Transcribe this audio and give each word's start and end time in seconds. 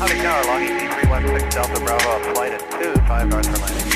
Howdy 0.00 0.14
Tower, 0.14 0.44
long 0.44 0.62
ET 0.62 0.78
316 1.08 1.50
Delta 1.50 1.80
Bravo, 1.84 2.32
flight 2.32 2.52
at 2.52 2.60
2, 2.70 2.78
5 3.08 3.28
north 3.30 3.46
for 3.46 3.58
landing. 3.58 3.88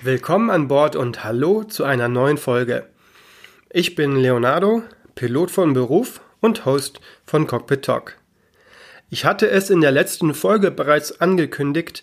Willkommen 0.00 0.48
an 0.48 0.66
Bord 0.66 0.96
und 0.96 1.24
hallo 1.24 1.64
zu 1.64 1.84
einer 1.84 2.08
neuen 2.08 2.38
Folge. 2.38 2.88
Ich 3.68 3.94
bin 3.94 4.16
Leonardo, 4.16 4.82
Pilot 5.14 5.50
von 5.50 5.74
Beruf 5.74 6.22
und 6.40 6.64
Host 6.64 7.00
von 7.26 7.46
Cockpit 7.46 7.84
Talk. 7.84 8.16
Ich 9.10 9.26
hatte 9.26 9.50
es 9.50 9.68
in 9.68 9.82
der 9.82 9.92
letzten 9.92 10.32
Folge 10.32 10.70
bereits 10.70 11.20
angekündigt, 11.20 12.02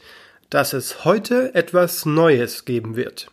dass 0.51 0.73
es 0.73 1.05
heute 1.05 1.55
etwas 1.55 2.05
Neues 2.05 2.65
geben 2.65 2.95
wird. 2.95 3.31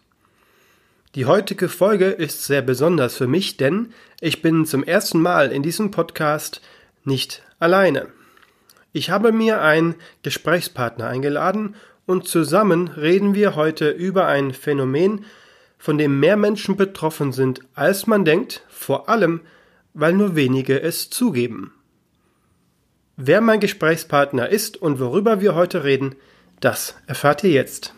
Die 1.19 1.27
heutige 1.27 1.69
Folge 1.69 2.11
ist 2.11 2.45
sehr 2.45 2.63
besonders 2.63 3.17
für 3.17 3.27
mich, 3.27 3.57
denn 3.57 3.93
ich 4.21 4.41
bin 4.41 4.67
zum 4.67 4.85
ersten 4.85 5.21
Mal 5.21 5.51
in 5.51 5.65
diesem 5.65 5.91
Podcast 5.91 6.61
nicht 7.03 7.43
alleine. 7.59 8.07
Ich 8.93 9.11
habe 9.11 9.33
mir 9.33 9.61
einen 9.61 9.97
Gesprächspartner 10.23 11.09
eingeladen 11.09 11.75
und 12.07 12.29
zusammen 12.29 12.87
reden 12.87 13.35
wir 13.35 13.57
heute 13.57 13.91
über 13.91 14.27
ein 14.27 14.55
Phänomen, 14.55 15.25
von 15.77 15.99
dem 15.99 16.21
mehr 16.21 16.37
Menschen 16.37 16.77
betroffen 16.77 17.33
sind, 17.33 17.63
als 17.75 18.07
man 18.07 18.25
denkt, 18.25 18.63
vor 18.69 19.09
allem, 19.09 19.41
weil 19.95 20.13
nur 20.13 20.37
wenige 20.37 20.81
es 20.81 21.11
zugeben. 21.11 21.73
Wer 23.17 23.41
mein 23.41 23.59
Gesprächspartner 23.59 24.51
ist 24.51 24.77
und 24.77 25.01
worüber 25.01 25.41
wir 25.41 25.57
heute 25.57 25.83
reden, 25.83 26.15
das 26.61 26.95
erfahrt 27.09 27.43
ihr 27.43 27.51
jetzt. 27.51 27.93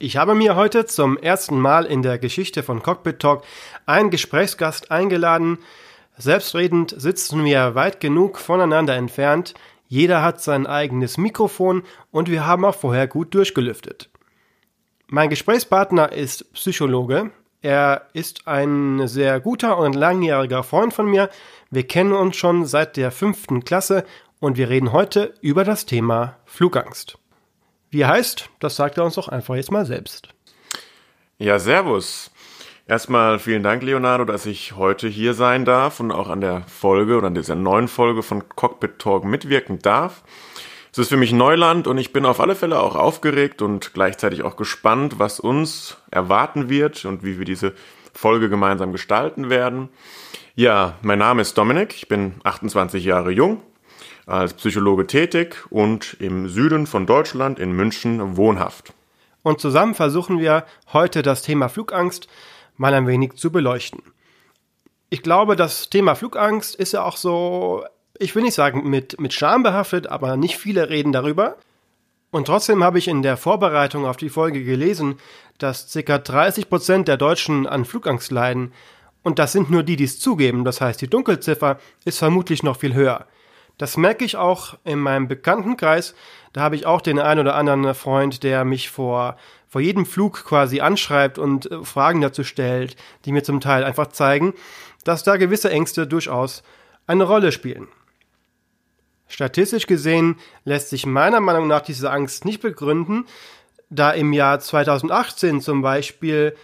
Ich 0.00 0.16
habe 0.16 0.36
mir 0.36 0.54
heute 0.54 0.86
zum 0.86 1.18
ersten 1.18 1.58
Mal 1.58 1.84
in 1.84 2.02
der 2.02 2.20
Geschichte 2.20 2.62
von 2.62 2.84
Cockpit 2.84 3.18
Talk 3.18 3.42
einen 3.84 4.10
Gesprächsgast 4.10 4.92
eingeladen. 4.92 5.58
Selbstredend 6.16 6.94
sitzen 6.96 7.44
wir 7.44 7.74
weit 7.74 7.98
genug 7.98 8.38
voneinander 8.38 8.94
entfernt. 8.94 9.54
Jeder 9.88 10.22
hat 10.22 10.40
sein 10.40 10.68
eigenes 10.68 11.18
Mikrofon 11.18 11.82
und 12.12 12.30
wir 12.30 12.46
haben 12.46 12.64
auch 12.64 12.76
vorher 12.76 13.08
gut 13.08 13.34
durchgelüftet. 13.34 14.08
Mein 15.08 15.30
Gesprächspartner 15.30 16.12
ist 16.12 16.52
Psychologe. 16.52 17.32
Er 17.60 18.06
ist 18.12 18.46
ein 18.46 19.08
sehr 19.08 19.40
guter 19.40 19.78
und 19.78 19.94
langjähriger 19.94 20.62
Freund 20.62 20.94
von 20.94 21.10
mir. 21.10 21.28
Wir 21.70 21.88
kennen 21.88 22.12
uns 22.12 22.36
schon 22.36 22.66
seit 22.66 22.96
der 22.96 23.10
fünften 23.10 23.64
Klasse 23.64 24.04
und 24.38 24.58
wir 24.58 24.68
reden 24.68 24.92
heute 24.92 25.34
über 25.40 25.64
das 25.64 25.86
Thema 25.86 26.36
Flugangst. 26.44 27.18
Wie 27.90 28.04
heißt, 28.04 28.50
das 28.60 28.76
sagt 28.76 28.98
er 28.98 29.04
uns 29.04 29.14
doch 29.14 29.28
einfach 29.28 29.54
jetzt 29.54 29.72
mal 29.72 29.86
selbst. 29.86 30.28
Ja, 31.38 31.58
servus. 31.58 32.30
Erstmal 32.86 33.38
vielen 33.38 33.62
Dank, 33.62 33.82
Leonardo, 33.82 34.24
dass 34.24 34.46
ich 34.46 34.74
heute 34.76 35.08
hier 35.08 35.34
sein 35.34 35.64
darf 35.64 36.00
und 36.00 36.10
auch 36.10 36.28
an 36.28 36.40
der 36.40 36.62
Folge 36.62 37.16
oder 37.16 37.26
an 37.28 37.34
dieser 37.34 37.54
neuen 37.54 37.86
Folge 37.86 38.22
von 38.22 38.48
Cockpit 38.48 38.98
Talk 38.98 39.24
mitwirken 39.24 39.78
darf. 39.78 40.22
Es 40.90 40.98
ist 40.98 41.08
für 41.10 41.16
mich 41.16 41.32
Neuland 41.32 41.86
und 41.86 41.98
ich 41.98 42.12
bin 42.12 42.24
auf 42.24 42.40
alle 42.40 42.54
Fälle 42.54 42.80
auch 42.80 42.96
aufgeregt 42.96 43.62
und 43.62 43.92
gleichzeitig 43.94 44.42
auch 44.42 44.56
gespannt, 44.56 45.18
was 45.18 45.38
uns 45.38 45.98
erwarten 46.10 46.70
wird 46.70 47.04
und 47.04 47.22
wie 47.22 47.38
wir 47.38 47.44
diese 47.44 47.74
Folge 48.14 48.48
gemeinsam 48.48 48.92
gestalten 48.92 49.50
werden. 49.50 49.90
Ja, 50.54 50.96
mein 51.02 51.20
Name 51.20 51.42
ist 51.42 51.56
Dominik, 51.56 51.94
ich 51.94 52.08
bin 52.08 52.34
28 52.42 53.04
Jahre 53.04 53.30
jung, 53.30 53.62
als 54.28 54.52
Psychologe 54.54 55.06
tätig 55.06 55.56
und 55.70 56.16
im 56.20 56.48
Süden 56.48 56.86
von 56.86 57.06
Deutschland 57.06 57.58
in 57.58 57.72
München 57.72 58.36
wohnhaft. 58.36 58.92
Und 59.42 59.60
zusammen 59.60 59.94
versuchen 59.94 60.38
wir 60.38 60.64
heute 60.92 61.22
das 61.22 61.42
Thema 61.42 61.68
Flugangst 61.68 62.28
mal 62.76 62.92
ein 62.92 63.06
wenig 63.06 63.34
zu 63.34 63.50
beleuchten. 63.50 64.02
Ich 65.08 65.22
glaube, 65.22 65.56
das 65.56 65.88
Thema 65.88 66.14
Flugangst 66.14 66.74
ist 66.74 66.92
ja 66.92 67.02
auch 67.02 67.16
so, 67.16 67.84
ich 68.18 68.34
will 68.34 68.42
nicht 68.42 68.54
sagen 68.54 68.88
mit, 68.88 69.18
mit 69.18 69.32
Scham 69.32 69.62
behaftet, 69.62 70.08
aber 70.08 70.36
nicht 70.36 70.58
viele 70.58 70.90
reden 70.90 71.12
darüber. 71.12 71.56
Und 72.30 72.46
trotzdem 72.46 72.84
habe 72.84 72.98
ich 72.98 73.08
in 73.08 73.22
der 73.22 73.38
Vorbereitung 73.38 74.04
auf 74.04 74.18
die 74.18 74.28
Folge 74.28 74.62
gelesen, 74.62 75.18
dass 75.56 75.90
ca. 75.90 76.18
30 76.18 76.68
Prozent 76.68 77.08
der 77.08 77.16
Deutschen 77.16 77.66
an 77.66 77.86
Flugangst 77.86 78.30
leiden. 78.30 78.72
Und 79.22 79.38
das 79.38 79.52
sind 79.52 79.70
nur 79.70 79.82
die, 79.82 79.96
die 79.96 80.04
es 80.04 80.20
zugeben. 80.20 80.64
Das 80.64 80.82
heißt, 80.82 81.00
die 81.00 81.08
Dunkelziffer 81.08 81.78
ist 82.04 82.18
vermutlich 82.18 82.62
noch 82.62 82.78
viel 82.78 82.92
höher. 82.92 83.26
Das 83.78 83.96
merke 83.96 84.24
ich 84.24 84.36
auch 84.36 84.74
in 84.84 84.98
meinem 84.98 85.28
Bekanntenkreis. 85.28 86.14
Da 86.52 86.60
habe 86.60 86.76
ich 86.76 86.84
auch 86.84 87.00
den 87.00 87.18
einen 87.18 87.40
oder 87.40 87.54
anderen 87.54 87.94
Freund, 87.94 88.42
der 88.42 88.64
mich 88.64 88.90
vor 88.90 89.36
vor 89.68 89.80
jedem 89.80 90.06
Flug 90.06 90.44
quasi 90.44 90.80
anschreibt 90.80 91.38
und 91.38 91.70
äh, 91.70 91.84
Fragen 91.84 92.20
dazu 92.20 92.42
stellt, 92.42 92.96
die 93.24 93.32
mir 93.32 93.42
zum 93.42 93.60
Teil 93.60 93.84
einfach 93.84 94.08
zeigen, 94.08 94.54
dass 95.04 95.22
da 95.22 95.36
gewisse 95.36 95.70
Ängste 95.70 96.06
durchaus 96.06 96.62
eine 97.06 97.24
Rolle 97.24 97.52
spielen. 97.52 97.88
Statistisch 99.28 99.86
gesehen 99.86 100.36
lässt 100.64 100.88
sich 100.88 101.04
meiner 101.04 101.40
Meinung 101.40 101.66
nach 101.66 101.82
diese 101.82 102.10
Angst 102.10 102.46
nicht 102.46 102.62
begründen, 102.62 103.26
da 103.90 104.10
im 104.10 104.32
Jahr 104.32 104.58
2018 104.58 105.60
zum 105.60 105.82
Beispiel 105.82 106.56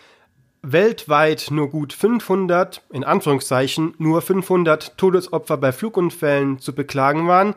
weltweit 0.72 1.48
nur 1.50 1.70
gut 1.70 1.92
500, 1.92 2.82
in 2.90 3.04
Anführungszeichen, 3.04 3.94
nur 3.98 4.22
500 4.22 4.96
Todesopfer 4.96 5.56
bei 5.56 5.72
Flugunfällen 5.72 6.58
zu 6.58 6.74
beklagen 6.74 7.28
waren. 7.28 7.54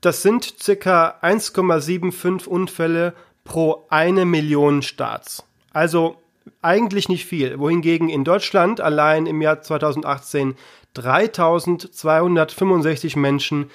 Das 0.00 0.22
sind 0.22 0.54
circa 0.60 1.16
1,75 1.22 2.46
Unfälle 2.46 3.14
pro 3.44 3.86
eine 3.88 4.24
Million 4.24 4.82
Starts. 4.82 5.44
Also 5.72 6.16
eigentlich 6.62 7.08
nicht 7.08 7.26
viel. 7.26 7.58
Wohingegen 7.58 8.08
in 8.08 8.22
Deutschland 8.24 8.80
allein 8.80 9.26
im 9.26 9.42
Jahr 9.42 9.62
2018 9.62 10.54
3265 10.94 13.16
Menschen 13.16 13.70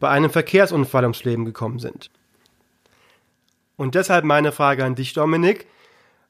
bei 0.00 0.08
einem 0.08 0.30
Verkehrsunfall 0.30 1.04
ums 1.04 1.24
Leben 1.24 1.44
gekommen 1.44 1.78
sind. 1.78 2.10
Und 3.76 3.94
deshalb 3.94 4.24
meine 4.24 4.52
Frage 4.52 4.84
an 4.84 4.94
dich, 4.94 5.12
Dominik. 5.12 5.66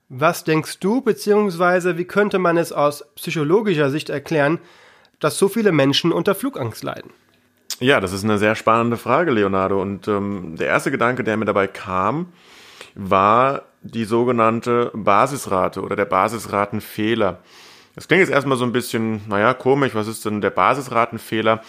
Was 0.08 0.44
denkst 0.44 0.80
du, 0.80 1.00
beziehungsweise 1.00 1.96
wie 1.96 2.04
könnte 2.04 2.38
man 2.38 2.56
es 2.56 2.72
aus 2.72 3.04
psychologischer 3.16 3.90
Sicht 3.90 4.10
erklären, 4.10 4.58
dass 5.18 5.38
so 5.38 5.48
viele 5.48 5.72
Menschen 5.72 6.12
unter 6.12 6.34
Flugangst 6.34 6.82
leiden? 6.82 7.10
Ja, 7.80 8.00
das 8.00 8.12
ist 8.12 8.24
eine 8.24 8.38
sehr 8.38 8.54
spannende 8.54 8.96
Frage, 8.96 9.30
Leonardo. 9.30 9.80
Und 9.80 10.06
ähm, 10.06 10.56
der 10.56 10.68
erste 10.68 10.90
Gedanke, 10.90 11.24
der 11.24 11.36
mir 11.36 11.46
dabei 11.46 11.66
kam, 11.66 12.32
war 12.94 13.62
die 13.82 14.04
sogenannte 14.04 14.90
Basisrate 14.94 15.80
oder 15.80 15.96
der 15.96 16.04
Basisratenfehler. 16.04 17.40
Das 17.94 18.06
klingt 18.06 18.20
jetzt 18.20 18.32
erstmal 18.32 18.58
so 18.58 18.64
ein 18.64 18.72
bisschen, 18.72 19.22
naja, 19.28 19.54
komisch, 19.54 19.94
was 19.94 20.06
ist 20.06 20.24
denn 20.24 20.40
der 20.40 20.50
Basisratenfehler? 20.50 21.62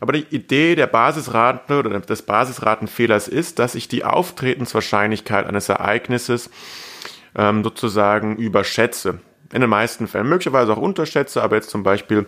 Aber 0.00 0.12
die 0.12 0.26
Idee 0.30 0.74
der 0.74 0.86
Basisrate 0.86 1.78
oder 1.78 2.00
des 2.00 2.22
Basisratenfehlers 2.22 3.28
ist, 3.28 3.58
dass 3.58 3.74
ich 3.74 3.88
die 3.88 4.04
Auftretenswahrscheinlichkeit 4.04 5.46
eines 5.46 5.68
Ereignisses 5.68 6.50
ähm, 7.36 7.62
sozusagen 7.62 8.36
überschätze. 8.36 9.20
In 9.52 9.60
den 9.60 9.70
meisten 9.70 10.08
Fällen 10.08 10.28
möglicherweise 10.28 10.72
auch 10.72 10.78
unterschätze, 10.78 11.42
aber 11.42 11.56
jetzt 11.56 11.70
zum 11.70 11.82
Beispiel, 11.82 12.26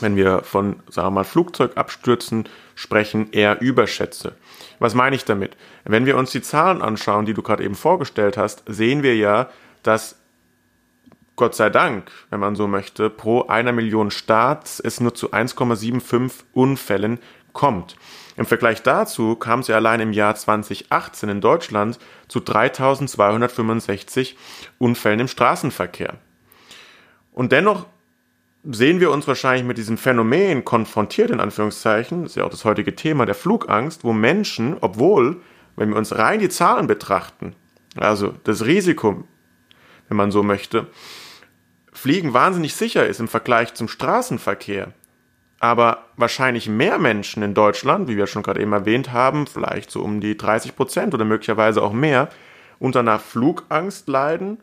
wenn 0.00 0.16
wir 0.16 0.42
von, 0.42 0.82
sagen 0.88 1.08
wir 1.08 1.10
mal, 1.12 1.24
Flugzeugabstürzen 1.24 2.48
sprechen, 2.74 3.30
eher 3.32 3.60
überschätze. 3.60 4.34
Was 4.78 4.94
meine 4.94 5.14
ich 5.14 5.24
damit? 5.24 5.56
Wenn 5.84 6.06
wir 6.06 6.16
uns 6.16 6.32
die 6.32 6.42
Zahlen 6.42 6.82
anschauen, 6.82 7.26
die 7.26 7.34
du 7.34 7.42
gerade 7.42 7.62
eben 7.62 7.76
vorgestellt 7.76 8.36
hast, 8.36 8.64
sehen 8.66 9.02
wir 9.02 9.16
ja, 9.16 9.48
dass 9.82 10.16
Gott 11.36 11.54
sei 11.54 11.70
Dank, 11.70 12.10
wenn 12.30 12.40
man 12.40 12.56
so 12.56 12.66
möchte, 12.66 13.08
pro 13.08 13.46
einer 13.46 13.72
Million 13.72 14.10
Starts 14.10 14.80
es 14.80 15.00
nur 15.00 15.14
zu 15.14 15.32
1,75 15.32 16.30
Unfällen 16.52 17.18
kommt. 17.52 17.96
Im 18.36 18.46
Vergleich 18.46 18.82
dazu 18.82 19.36
kam 19.36 19.60
ja 19.62 19.76
allein 19.76 20.00
im 20.00 20.12
Jahr 20.12 20.34
2018 20.34 21.28
in 21.28 21.40
Deutschland 21.40 21.98
zu 22.28 22.40
3265 22.40 24.36
Unfällen 24.78 25.20
im 25.20 25.28
Straßenverkehr. 25.28 26.14
Und 27.32 27.52
dennoch 27.52 27.86
sehen 28.64 29.00
wir 29.00 29.10
uns 29.10 29.26
wahrscheinlich 29.26 29.66
mit 29.66 29.76
diesem 29.76 29.98
Phänomen 29.98 30.64
konfrontiert, 30.64 31.30
in 31.30 31.40
Anführungszeichen, 31.40 32.22
das 32.22 32.32
ist 32.32 32.36
ja 32.36 32.44
auch 32.44 32.50
das 32.50 32.64
heutige 32.64 32.94
Thema 32.94 33.26
der 33.26 33.34
Flugangst, 33.34 34.04
wo 34.04 34.12
Menschen, 34.12 34.76
obwohl, 34.80 35.40
wenn 35.76 35.90
wir 35.90 35.96
uns 35.96 36.16
rein 36.16 36.38
die 36.38 36.48
Zahlen 36.48 36.86
betrachten, 36.86 37.54
also 37.96 38.34
das 38.44 38.64
Risiko, 38.64 39.24
wenn 40.08 40.16
man 40.16 40.30
so 40.30 40.42
möchte, 40.42 40.86
Fliegen 41.92 42.32
wahnsinnig 42.32 42.74
sicher 42.74 43.06
ist 43.06 43.20
im 43.20 43.28
Vergleich 43.28 43.74
zum 43.74 43.88
Straßenverkehr, 43.88 44.92
aber 45.62 46.04
wahrscheinlich 46.16 46.68
mehr 46.68 46.98
Menschen 46.98 47.42
in 47.42 47.54
Deutschland, 47.54 48.08
wie 48.08 48.16
wir 48.16 48.26
schon 48.26 48.42
gerade 48.42 48.60
eben 48.60 48.72
erwähnt 48.72 49.12
haben, 49.12 49.46
vielleicht 49.46 49.90
so 49.90 50.02
um 50.02 50.20
die 50.20 50.36
30 50.36 50.76
Prozent 50.76 51.14
oder 51.14 51.24
möglicherweise 51.24 51.82
auch 51.82 51.92
mehr, 51.92 52.28
unter 52.78 53.00
einer 53.00 53.18
Flugangst 53.18 54.08
leiden 54.08 54.58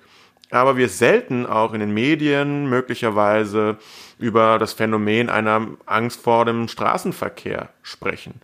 aber 0.52 0.78
wir 0.78 0.90
selten 0.90 1.46
auch 1.46 1.74
in 1.74 1.80
den 1.80 1.94
Medien 1.94 2.70
möglicherweise 2.70 3.78
über 4.18 4.58
das 4.58 4.74
Phänomen 4.74 5.30
einer 5.30 5.68
Angst 5.86 6.22
vor 6.22 6.46
dem 6.46 6.68
Straßenverkehr 6.68 7.70
sprechen. 7.84 8.42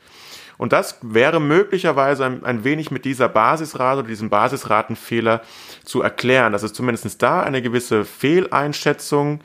Und 0.58 0.72
das 0.72 1.00
wäre 1.02 1.42
möglicherweise 1.42 2.26
ein, 2.26 2.46
ein 2.46 2.64
wenig 2.64 2.92
mit 2.92 3.04
dieser 3.04 3.28
Basisrate 3.28 4.00
oder 4.00 4.08
diesem 4.08 4.30
Basisratenfehler 4.30 5.42
zu 5.84 6.02
erklären, 6.02 6.54
dass 6.54 6.64
es 6.64 6.74
zumindest 6.74 7.22
da 7.22 7.42
eine 7.42 7.62
gewisse 7.62 8.06
Fehleinschätzung 8.06 9.42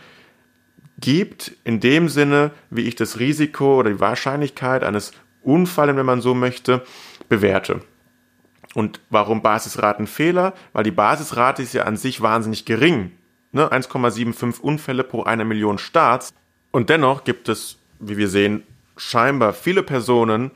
gibt, 1.00 1.52
in 1.64 1.80
dem 1.80 2.08
Sinne, 2.08 2.52
wie 2.70 2.82
ich 2.82 2.96
das 2.96 3.18
Risiko 3.18 3.78
oder 3.78 3.90
die 3.90 4.00
Wahrscheinlichkeit 4.00 4.84
eines 4.84 5.12
Unfalls, 5.42 5.96
wenn 5.96 6.06
man 6.06 6.20
so 6.20 6.34
möchte, 6.34 6.82
bewerte. 7.28 7.80
Und 8.74 9.00
warum 9.10 9.42
Basisratenfehler? 9.42 10.52
Weil 10.72 10.84
die 10.84 10.90
Basisrate 10.90 11.62
ist 11.62 11.72
ja 11.72 11.84
an 11.84 11.96
sich 11.96 12.20
wahnsinnig 12.20 12.64
gering. 12.64 13.12
Ne? 13.52 13.70
1,75 13.70 14.60
Unfälle 14.60 15.02
pro 15.02 15.24
einer 15.24 15.44
Million 15.44 15.78
Starts. 15.78 16.32
Und 16.70 16.88
dennoch 16.88 17.24
gibt 17.24 17.48
es, 17.48 17.78
wie 17.98 18.16
wir 18.16 18.28
sehen, 18.28 18.62
scheinbar 18.96 19.54
viele 19.54 19.82
Personen, 19.82 20.52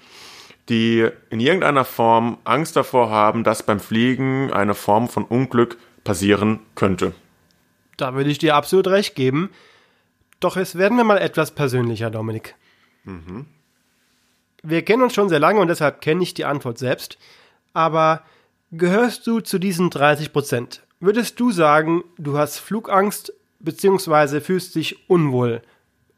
die 0.69 1.09
in 1.31 1.41
irgendeiner 1.41 1.85
Form 1.85 2.39
Angst 2.45 2.77
davor 2.77 3.11
haben, 3.11 3.45
dass 3.45 3.65
beim 3.65 3.81
Fliegen 3.81 4.53
eine 4.53 4.75
Form 4.75 5.09
von 5.09 5.25
Unglück 5.25 5.77
passieren 6.05 6.61
könnte. 6.75 7.15
Da 7.97 8.15
würde 8.15 8.31
ich 8.31 8.39
dir 8.39 8.55
absolut 8.55 8.87
recht 8.89 9.15
geben. 9.15 9.51
Doch 10.45 10.57
jetzt 10.59 10.77
werden 10.77 10.99
wir 10.99 11.05
mal 11.05 11.17
etwas 11.17 11.53
persönlicher, 11.53 12.11
Dominik. 12.11 12.55
Mhm. 13.05 13.47
Wir 14.63 14.83
kennen 14.83 15.03
uns 15.03 15.15
schon 15.15 15.31
sehr 15.31 15.39
lange 15.39 15.59
und 15.59 15.69
deshalb 15.69 16.03
kenne 16.03 16.23
ich 16.23 16.35
die 16.35 16.45
Antwort 16.45 16.77
selbst. 16.77 17.17
Aber 17.73 18.21
gehörst 18.71 19.27
du 19.27 19.41
zu 19.41 19.59
diesen 19.59 19.89
30 19.89 20.35
Prozent? 20.35 20.83
Würdest 21.01 21.41
du 21.41 21.51
sagen, 21.51 22.05
du 22.19 22.37
hast 22.37 22.59
Flugangst 22.59 23.33
bzw. 23.61 24.43
fühlst 24.43 24.75
dich 24.75 25.09
unwohl 25.09 25.63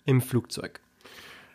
im 0.06 0.20
Flugzeug? 0.20 0.80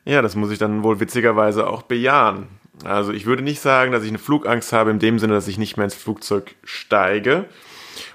Ja, 0.06 0.22
das 0.22 0.38
muss 0.38 0.50
ich 0.50 0.58
dann 0.58 0.82
wohl 0.82 1.02
witzigerweise 1.02 1.68
auch 1.68 1.82
bejahen. 1.82 2.48
Also 2.86 3.12
ich 3.12 3.26
würde 3.26 3.44
nicht 3.44 3.60
sagen, 3.60 3.92
dass 3.92 4.04
ich 4.04 4.10
eine 4.10 4.18
Flugangst 4.18 4.72
habe 4.72 4.92
in 4.92 5.00
dem 5.00 5.20
Sinne, 5.20 5.34
dass 5.34 5.50
ich 5.50 5.58
nicht 5.58 5.76
mehr 5.76 5.84
ins 5.84 5.96
Flugzeug 5.96 6.56
steige 6.64 7.48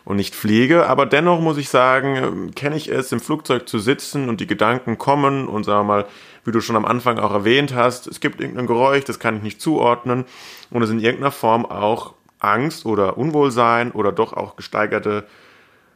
und 0.04 0.16
nicht 0.16 0.34
fliege, 0.34 0.86
aber 0.86 1.06
dennoch 1.06 1.40
muss 1.40 1.58
ich 1.58 1.68
sagen, 1.68 2.52
kenne 2.54 2.76
ich 2.76 2.88
es, 2.88 3.12
im 3.12 3.20
Flugzeug 3.20 3.68
zu 3.68 3.78
sitzen 3.78 4.28
und 4.28 4.40
die 4.40 4.46
Gedanken 4.46 4.98
kommen 4.98 5.48
und 5.48 5.64
sagen 5.64 5.86
wir 5.86 5.94
mal, 5.94 6.06
wie 6.44 6.52
du 6.52 6.60
schon 6.60 6.76
am 6.76 6.84
Anfang 6.84 7.18
auch 7.18 7.32
erwähnt 7.32 7.74
hast, 7.74 8.06
es 8.06 8.20
gibt 8.20 8.40
irgendein 8.40 8.66
Geräusch, 8.66 9.04
das 9.04 9.18
kann 9.18 9.36
ich 9.36 9.42
nicht 9.42 9.60
zuordnen 9.60 10.24
und 10.70 10.82
es 10.82 10.90
in 10.90 11.00
irgendeiner 11.00 11.32
Form 11.32 11.66
auch 11.66 12.14
Angst 12.38 12.86
oder 12.86 13.18
Unwohlsein 13.18 13.92
oder 13.92 14.12
doch 14.12 14.32
auch 14.32 14.56
gesteigerte 14.56 15.26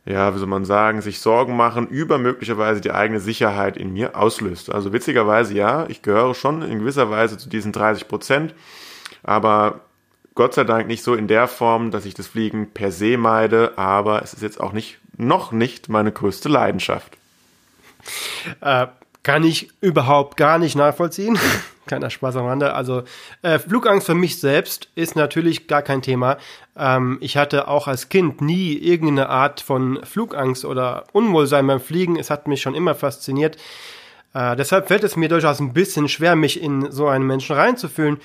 ja, 0.06 0.34
wie 0.34 0.38
soll 0.38 0.48
man 0.48 0.64
sagen, 0.64 1.02
sich 1.02 1.20
Sorgen 1.20 1.56
machen 1.56 1.86
über 1.86 2.18
möglicherweise 2.18 2.80
die 2.80 2.90
eigene 2.90 3.20
Sicherheit 3.20 3.76
in 3.76 3.92
mir 3.92 4.16
auslöst. 4.16 4.72
Also 4.72 4.92
witzigerweise 4.92 5.54
ja, 5.54 5.86
ich 5.88 6.02
gehöre 6.02 6.34
schon 6.34 6.62
in 6.62 6.78
gewisser 6.78 7.10
Weise 7.10 7.36
zu 7.36 7.48
diesen 7.48 7.72
30 7.72 8.08
Prozent, 8.08 8.54
aber 9.22 9.82
Gott 10.40 10.54
sei 10.54 10.64
Dank 10.64 10.86
nicht 10.86 11.02
so 11.02 11.14
in 11.14 11.28
der 11.28 11.48
Form, 11.48 11.90
dass 11.90 12.06
ich 12.06 12.14
das 12.14 12.26
Fliegen 12.26 12.70
per 12.70 12.90
se 12.92 13.18
meide, 13.18 13.76
aber 13.76 14.22
es 14.22 14.32
ist 14.32 14.40
jetzt 14.40 14.58
auch 14.58 14.72
nicht, 14.72 14.96
noch 15.18 15.52
nicht 15.52 15.90
meine 15.90 16.12
größte 16.12 16.48
Leidenschaft. 16.48 17.18
Äh, 18.62 18.86
kann 19.22 19.44
ich 19.44 19.68
überhaupt 19.82 20.38
gar 20.38 20.58
nicht 20.58 20.76
nachvollziehen. 20.76 21.38
Keiner 21.86 22.08
Spaß 22.08 22.36
am 22.36 22.46
Rande. 22.46 22.72
Also 22.72 23.02
äh, 23.42 23.58
Flugangst 23.58 24.06
für 24.06 24.14
mich 24.14 24.40
selbst 24.40 24.88
ist 24.94 25.14
natürlich 25.14 25.66
gar 25.66 25.82
kein 25.82 26.00
Thema. 26.00 26.38
Ähm, 26.74 27.18
ich 27.20 27.36
hatte 27.36 27.68
auch 27.68 27.86
als 27.86 28.08
Kind 28.08 28.40
nie 28.40 28.72
irgendeine 28.72 29.28
Art 29.28 29.60
von 29.60 30.00
Flugangst 30.04 30.64
oder 30.64 31.04
Unwohlsein 31.12 31.66
beim 31.66 31.80
Fliegen. 31.80 32.18
Es 32.18 32.30
hat 32.30 32.48
mich 32.48 32.62
schon 32.62 32.74
immer 32.74 32.94
fasziniert. 32.94 33.58
Äh, 34.32 34.56
deshalb 34.56 34.88
fällt 34.88 35.04
es 35.04 35.16
mir 35.16 35.28
durchaus 35.28 35.60
ein 35.60 35.74
bisschen 35.74 36.08
schwer, 36.08 36.34
mich 36.34 36.62
in 36.62 36.90
so 36.90 37.08
einen 37.08 37.26
Menschen 37.26 37.56
reinzufühlen. 37.56 38.16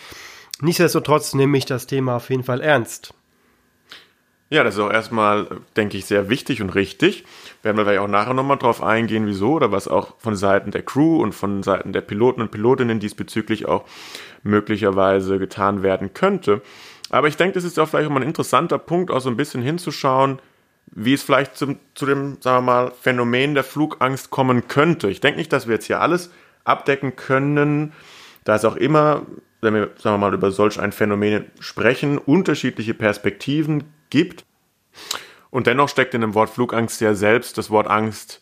Nichtsdestotrotz 0.61 1.33
nehme 1.33 1.57
ich 1.57 1.65
das 1.65 1.87
Thema 1.87 2.15
auf 2.15 2.29
jeden 2.29 2.43
Fall 2.43 2.61
ernst. 2.61 3.13
Ja, 4.49 4.63
das 4.63 4.75
ist 4.75 4.79
auch 4.79 4.91
erstmal, 4.91 5.47
denke 5.75 5.97
ich, 5.97 6.05
sehr 6.05 6.29
wichtig 6.29 6.61
und 6.61 6.75
richtig. 6.75 7.25
Werden 7.63 7.77
wir 7.77 7.83
vielleicht 7.83 8.01
auch 8.01 8.07
nachher 8.07 8.35
nochmal 8.35 8.57
drauf 8.57 8.81
eingehen, 8.83 9.25
wieso 9.25 9.53
oder 9.53 9.71
was 9.71 9.87
auch 9.87 10.13
von 10.19 10.35
Seiten 10.35 10.69
der 10.69 10.83
Crew 10.83 11.21
und 11.21 11.33
von 11.33 11.63
Seiten 11.63 11.93
der 11.93 12.01
Piloten 12.01 12.41
und 12.41 12.51
Pilotinnen 12.51 12.99
diesbezüglich 12.99 13.65
auch 13.65 13.85
möglicherweise 14.43 15.39
getan 15.39 15.81
werden 15.81 16.13
könnte. 16.13 16.61
Aber 17.09 17.27
ich 17.27 17.37
denke, 17.37 17.55
das 17.55 17.63
ist 17.63 17.79
auch 17.79 17.89
vielleicht 17.89 18.09
mal 18.09 18.17
ein 18.21 18.27
interessanter 18.27 18.77
Punkt, 18.77 19.09
auch 19.09 19.19
so 19.19 19.29
ein 19.29 19.37
bisschen 19.37 19.63
hinzuschauen, 19.63 20.39
wie 20.91 21.13
es 21.13 21.23
vielleicht 21.23 21.57
zum, 21.57 21.79
zu 21.95 22.05
dem, 22.05 22.37
sagen 22.39 22.65
wir 22.65 22.71
mal, 22.71 22.91
Phänomen 23.01 23.55
der 23.55 23.63
Flugangst 23.63 24.29
kommen 24.29 24.67
könnte. 24.67 25.09
Ich 25.09 25.21
denke 25.21 25.39
nicht, 25.39 25.51
dass 25.51 25.67
wir 25.67 25.73
jetzt 25.73 25.87
hier 25.87 26.01
alles 26.01 26.31
abdecken 26.63 27.15
können, 27.15 27.93
da 28.43 28.55
es 28.55 28.65
auch 28.65 28.75
immer, 28.75 29.23
wenn 29.65 29.73
wir, 29.73 29.89
sagen 29.97 30.15
wir 30.15 30.17
mal, 30.19 30.33
über 30.33 30.51
solch 30.51 30.79
ein 30.79 30.93
Phänomen 30.93 31.51
sprechen, 31.59 32.17
unterschiedliche 32.17 32.93
Perspektiven 32.93 33.83
gibt. 34.09 34.45
Und 35.49 35.67
dennoch 35.67 35.89
steckt 35.89 36.13
in 36.13 36.21
dem 36.21 36.33
Wort 36.33 36.49
Flugangst 36.49 37.01
ja 37.01 37.13
selbst 37.13 37.57
das 37.57 37.69
Wort 37.69 37.87
Angst 37.87 38.41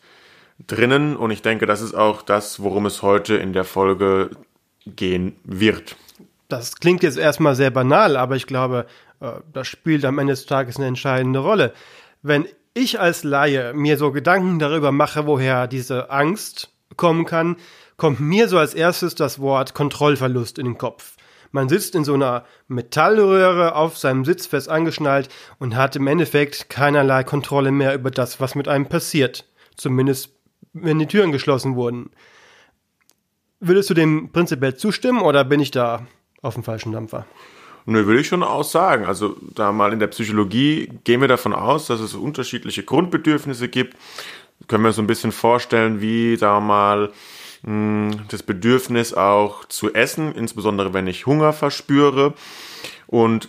drinnen. 0.66 1.16
Und 1.16 1.32
ich 1.32 1.42
denke, 1.42 1.66
das 1.66 1.80
ist 1.80 1.94
auch 1.94 2.22
das, 2.22 2.62
worum 2.62 2.86
es 2.86 3.02
heute 3.02 3.34
in 3.34 3.52
der 3.52 3.64
Folge 3.64 4.30
gehen 4.86 5.36
wird. 5.42 5.96
Das 6.48 6.76
klingt 6.76 7.02
jetzt 7.02 7.18
erstmal 7.18 7.56
sehr 7.56 7.70
banal, 7.70 8.16
aber 8.16 8.36
ich 8.36 8.46
glaube, 8.46 8.86
äh, 9.20 9.32
das 9.52 9.66
spielt 9.66 10.04
am 10.04 10.18
Ende 10.18 10.34
des 10.34 10.46
Tages 10.46 10.76
eine 10.76 10.86
entscheidende 10.86 11.40
Rolle. 11.40 11.72
Wenn 12.22 12.46
ich 12.74 13.00
als 13.00 13.24
Laie 13.24 13.72
mir 13.72 13.96
so 13.96 14.12
Gedanken 14.12 14.58
darüber 14.58 14.92
mache, 14.92 15.26
woher 15.26 15.66
diese 15.66 16.10
Angst 16.10 16.70
kommen 16.96 17.24
kann, 17.24 17.56
kommt 17.96 18.20
mir 18.20 18.48
so 18.48 18.58
als 18.58 18.74
erstes 18.74 19.14
das 19.14 19.38
Wort 19.38 19.74
Kontrollverlust 19.74 20.58
in 20.58 20.66
den 20.66 20.78
Kopf. 20.78 21.16
Man 21.54 21.68
sitzt 21.68 21.94
in 21.94 22.04
so 22.04 22.14
einer 22.14 22.44
Metallröhre 22.66 23.76
auf 23.76 23.96
seinem 23.96 24.24
Sitz 24.24 24.46
fest 24.46 24.68
angeschnallt 24.68 25.28
und 25.60 25.76
hat 25.76 25.94
im 25.94 26.08
Endeffekt 26.08 26.68
keinerlei 26.68 27.22
Kontrolle 27.22 27.70
mehr 27.70 27.94
über 27.94 28.10
das, 28.10 28.40
was 28.40 28.56
mit 28.56 28.66
einem 28.66 28.86
passiert. 28.86 29.44
Zumindest, 29.76 30.30
wenn 30.72 30.98
die 30.98 31.06
Türen 31.06 31.30
geschlossen 31.30 31.76
wurden. 31.76 32.10
Würdest 33.60 33.88
du 33.88 33.94
dem 33.94 34.32
prinzipiell 34.32 34.74
zustimmen 34.74 35.22
oder 35.22 35.44
bin 35.44 35.60
ich 35.60 35.70
da 35.70 36.06
auf 36.42 36.54
dem 36.54 36.64
falschen 36.64 36.90
Dampfer? 36.90 37.24
Nö, 37.86 38.06
würde 38.06 38.20
ich 38.20 38.26
schon 38.26 38.42
aussagen. 38.42 39.04
Also 39.04 39.36
da 39.54 39.70
mal 39.70 39.92
in 39.92 40.00
der 40.00 40.06
Psychologie 40.08 40.90
gehen 41.04 41.20
wir 41.20 41.28
davon 41.28 41.52
aus, 41.52 41.86
dass 41.86 42.00
es 42.00 42.14
unterschiedliche 42.14 42.82
Grundbedürfnisse 42.82 43.68
gibt. 43.68 43.96
Können 44.68 44.84
wir 44.84 44.92
so 44.92 45.02
ein 45.02 45.06
bisschen 45.06 45.32
vorstellen, 45.32 46.00
wie, 46.00 46.36
sagen 46.36 46.64
wir 46.64 46.68
mal, 46.68 47.12
das 47.66 48.42
Bedürfnis 48.42 49.14
auch 49.14 49.64
zu 49.66 49.94
essen, 49.94 50.34
insbesondere 50.34 50.92
wenn 50.92 51.06
ich 51.06 51.26
Hunger 51.26 51.52
verspüre. 51.52 52.34
Und 53.06 53.48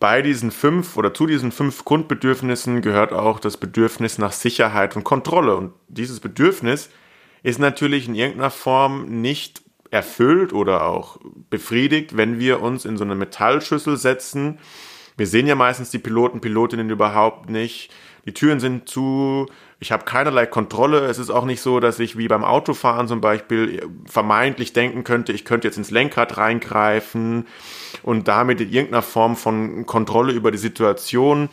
bei 0.00 0.22
diesen 0.22 0.50
fünf 0.50 0.96
oder 0.96 1.14
zu 1.14 1.26
diesen 1.26 1.52
fünf 1.52 1.84
Grundbedürfnissen 1.84 2.82
gehört 2.82 3.12
auch 3.12 3.38
das 3.38 3.56
Bedürfnis 3.56 4.18
nach 4.18 4.32
Sicherheit 4.32 4.96
und 4.96 5.04
Kontrolle. 5.04 5.56
Und 5.56 5.72
dieses 5.88 6.20
Bedürfnis 6.20 6.90
ist 7.42 7.58
natürlich 7.58 8.08
in 8.08 8.14
irgendeiner 8.14 8.50
Form 8.50 9.20
nicht 9.20 9.62
erfüllt 9.90 10.52
oder 10.52 10.86
auch 10.86 11.18
befriedigt, 11.48 12.16
wenn 12.16 12.40
wir 12.40 12.60
uns 12.60 12.84
in 12.84 12.96
so 12.96 13.04
eine 13.04 13.14
Metallschüssel 13.14 13.96
setzen. 13.96 14.58
Wir 15.16 15.28
sehen 15.28 15.46
ja 15.46 15.54
meistens 15.54 15.90
die 15.90 16.00
Piloten, 16.00 16.40
Pilotinnen 16.40 16.90
überhaupt 16.90 17.48
nicht. 17.48 17.92
Die 18.26 18.34
Türen 18.34 18.58
sind 18.58 18.88
zu, 18.88 19.46
ich 19.84 19.92
habe 19.92 20.06
keinerlei 20.06 20.46
Kontrolle. 20.46 21.00
Es 21.00 21.18
ist 21.18 21.28
auch 21.28 21.44
nicht 21.44 21.60
so, 21.60 21.78
dass 21.78 21.98
ich 21.98 22.16
wie 22.16 22.26
beim 22.26 22.42
Autofahren 22.42 23.06
zum 23.06 23.20
Beispiel 23.20 23.86
vermeintlich 24.06 24.72
denken 24.72 25.04
könnte, 25.04 25.32
ich 25.32 25.44
könnte 25.44 25.68
jetzt 25.68 25.76
ins 25.76 25.90
Lenkrad 25.90 26.38
reingreifen 26.38 27.46
und 28.02 28.26
damit 28.26 28.62
in 28.62 28.72
irgendeiner 28.72 29.02
Form 29.02 29.36
von 29.36 29.84
Kontrolle 29.84 30.32
über 30.32 30.50
die 30.50 30.56
Situation 30.56 31.50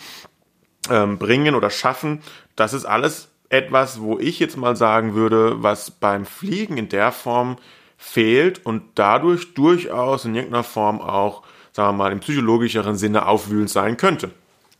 ähm, 0.89 1.17
bringen 1.17 1.55
oder 1.55 1.69
schaffen. 1.69 2.21
Das 2.55 2.73
ist 2.73 2.85
alles 2.85 3.27
etwas, 3.50 4.00
wo 4.00 4.17
ich 4.17 4.39
jetzt 4.39 4.55
mal 4.55 4.77
sagen 4.77 5.13
würde, 5.13 5.61
was 5.61 5.91
beim 5.91 6.25
Fliegen 6.25 6.77
in 6.77 6.88
der 6.88 7.11
Form 7.11 7.57
fehlt 7.97 8.65
und 8.65 8.83
dadurch 8.95 9.55
durchaus 9.55 10.23
in 10.23 10.35
irgendeiner 10.35 10.63
Form 10.63 11.01
auch, 11.01 11.43
sagen 11.73 11.97
wir 11.97 12.03
mal, 12.03 12.13
im 12.13 12.21
psychologischeren 12.21 12.95
Sinne 12.95 13.25
aufwühlend 13.25 13.69
sein 13.69 13.97
könnte. 13.97 14.31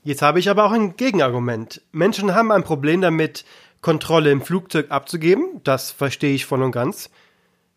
Jetzt 0.04 0.22
habe 0.22 0.40
ich 0.40 0.50
aber 0.50 0.66
auch 0.66 0.72
ein 0.72 0.96
Gegenargument. 0.96 1.82
Menschen 1.92 2.34
haben 2.34 2.52
ein 2.52 2.64
Problem 2.64 3.02
damit, 3.02 3.46
Kontrolle 3.82 4.32
im 4.32 4.42
Flugzeug 4.42 4.90
abzugeben. 4.90 5.62
Das 5.64 5.92
verstehe 5.92 6.34
ich 6.34 6.46
voll 6.46 6.64
und 6.64 6.72
ganz. 6.72 7.10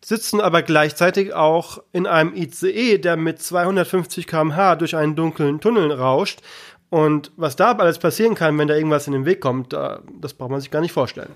Sitzen 0.03 0.39
aber 0.39 0.61
gleichzeitig 0.61 1.33
auch 1.33 1.79
in 1.91 2.05
einem 2.05 2.35
ICE, 2.35 2.99
der 2.99 3.15
mit 3.15 3.41
250 3.41 4.27
km/h 4.27 4.75
durch 4.75 4.95
einen 4.95 5.15
dunklen 5.15 5.59
Tunnel 5.59 5.91
rauscht. 5.91 6.41
Und 6.89 7.31
was 7.37 7.55
da 7.55 7.71
alles 7.71 7.97
passieren 7.97 8.35
kann, 8.35 8.57
wenn 8.57 8.67
da 8.67 8.75
irgendwas 8.75 9.07
in 9.07 9.13
den 9.13 9.25
Weg 9.25 9.41
kommt, 9.41 9.73
das 9.73 10.33
braucht 10.35 10.51
man 10.51 10.61
sich 10.61 10.69
gar 10.69 10.81
nicht 10.81 10.93
vorstellen. 10.93 11.35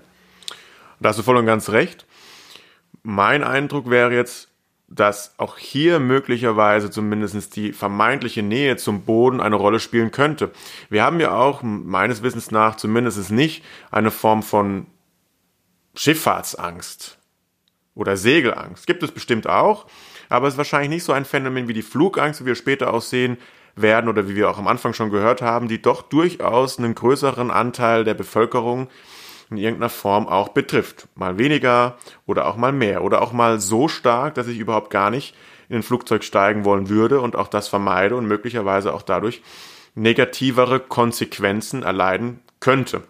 Da 1.00 1.08
hast 1.08 1.18
du 1.18 1.22
voll 1.22 1.36
und 1.36 1.46
ganz 1.46 1.70
recht. 1.70 2.06
Mein 3.02 3.42
Eindruck 3.42 3.90
wäre 3.90 4.14
jetzt, 4.14 4.49
dass 4.90 5.34
auch 5.38 5.56
hier 5.56 6.00
möglicherweise 6.00 6.90
zumindest 6.90 7.54
die 7.54 7.72
vermeintliche 7.72 8.42
Nähe 8.42 8.76
zum 8.76 9.02
Boden 9.02 9.40
eine 9.40 9.54
Rolle 9.54 9.78
spielen 9.78 10.10
könnte. 10.10 10.50
Wir 10.90 11.04
haben 11.04 11.20
ja 11.20 11.32
auch 11.32 11.62
meines 11.62 12.24
Wissens 12.24 12.50
nach 12.50 12.76
zumindest 12.76 13.30
nicht 13.30 13.64
eine 13.92 14.10
Form 14.10 14.42
von 14.42 14.86
Schifffahrtsangst 15.94 17.18
oder 17.94 18.16
Segelangst. 18.16 18.86
Gibt 18.86 19.02
es 19.04 19.12
bestimmt 19.12 19.46
auch. 19.48 19.86
aber 20.28 20.48
es 20.48 20.54
ist 20.54 20.58
wahrscheinlich 20.58 20.90
nicht 20.90 21.04
so 21.04 21.12
ein 21.12 21.24
Phänomen 21.24 21.68
wie 21.68 21.72
die 21.72 21.82
Flugangst, 21.82 22.40
wie 22.40 22.46
wir 22.46 22.54
später 22.54 22.92
auch 22.92 23.02
sehen 23.02 23.36
werden 23.76 24.08
oder 24.08 24.28
wie 24.28 24.36
wir 24.36 24.50
auch 24.50 24.58
am 24.58 24.66
Anfang 24.66 24.92
schon 24.92 25.10
gehört 25.10 25.42
haben, 25.42 25.68
die 25.68 25.80
doch 25.80 26.02
durchaus 26.02 26.78
einen 26.78 26.94
größeren 26.94 27.50
Anteil 27.50 28.04
der 28.04 28.14
Bevölkerung 28.14 28.88
in 29.50 29.56
irgendeiner 29.56 29.90
Form 29.90 30.28
auch 30.28 30.50
betrifft. 30.50 31.08
Mal 31.14 31.38
weniger 31.38 31.96
oder 32.26 32.46
auch 32.46 32.56
mal 32.56 32.72
mehr 32.72 33.02
oder 33.02 33.20
auch 33.22 33.32
mal 33.32 33.60
so 33.60 33.88
stark, 33.88 34.34
dass 34.34 34.46
ich 34.46 34.58
überhaupt 34.58 34.90
gar 34.90 35.10
nicht 35.10 35.34
in 35.68 35.76
ein 35.76 35.82
Flugzeug 35.82 36.24
steigen 36.24 36.64
wollen 36.64 36.88
würde 36.88 37.20
und 37.20 37.36
auch 37.36 37.48
das 37.48 37.68
vermeide 37.68 38.16
und 38.16 38.26
möglicherweise 38.26 38.92
auch 38.94 39.02
dadurch 39.02 39.42
negativere 39.94 40.80
Konsequenzen 40.80 41.82
erleiden 41.82 42.40
könnte. 42.60 43.02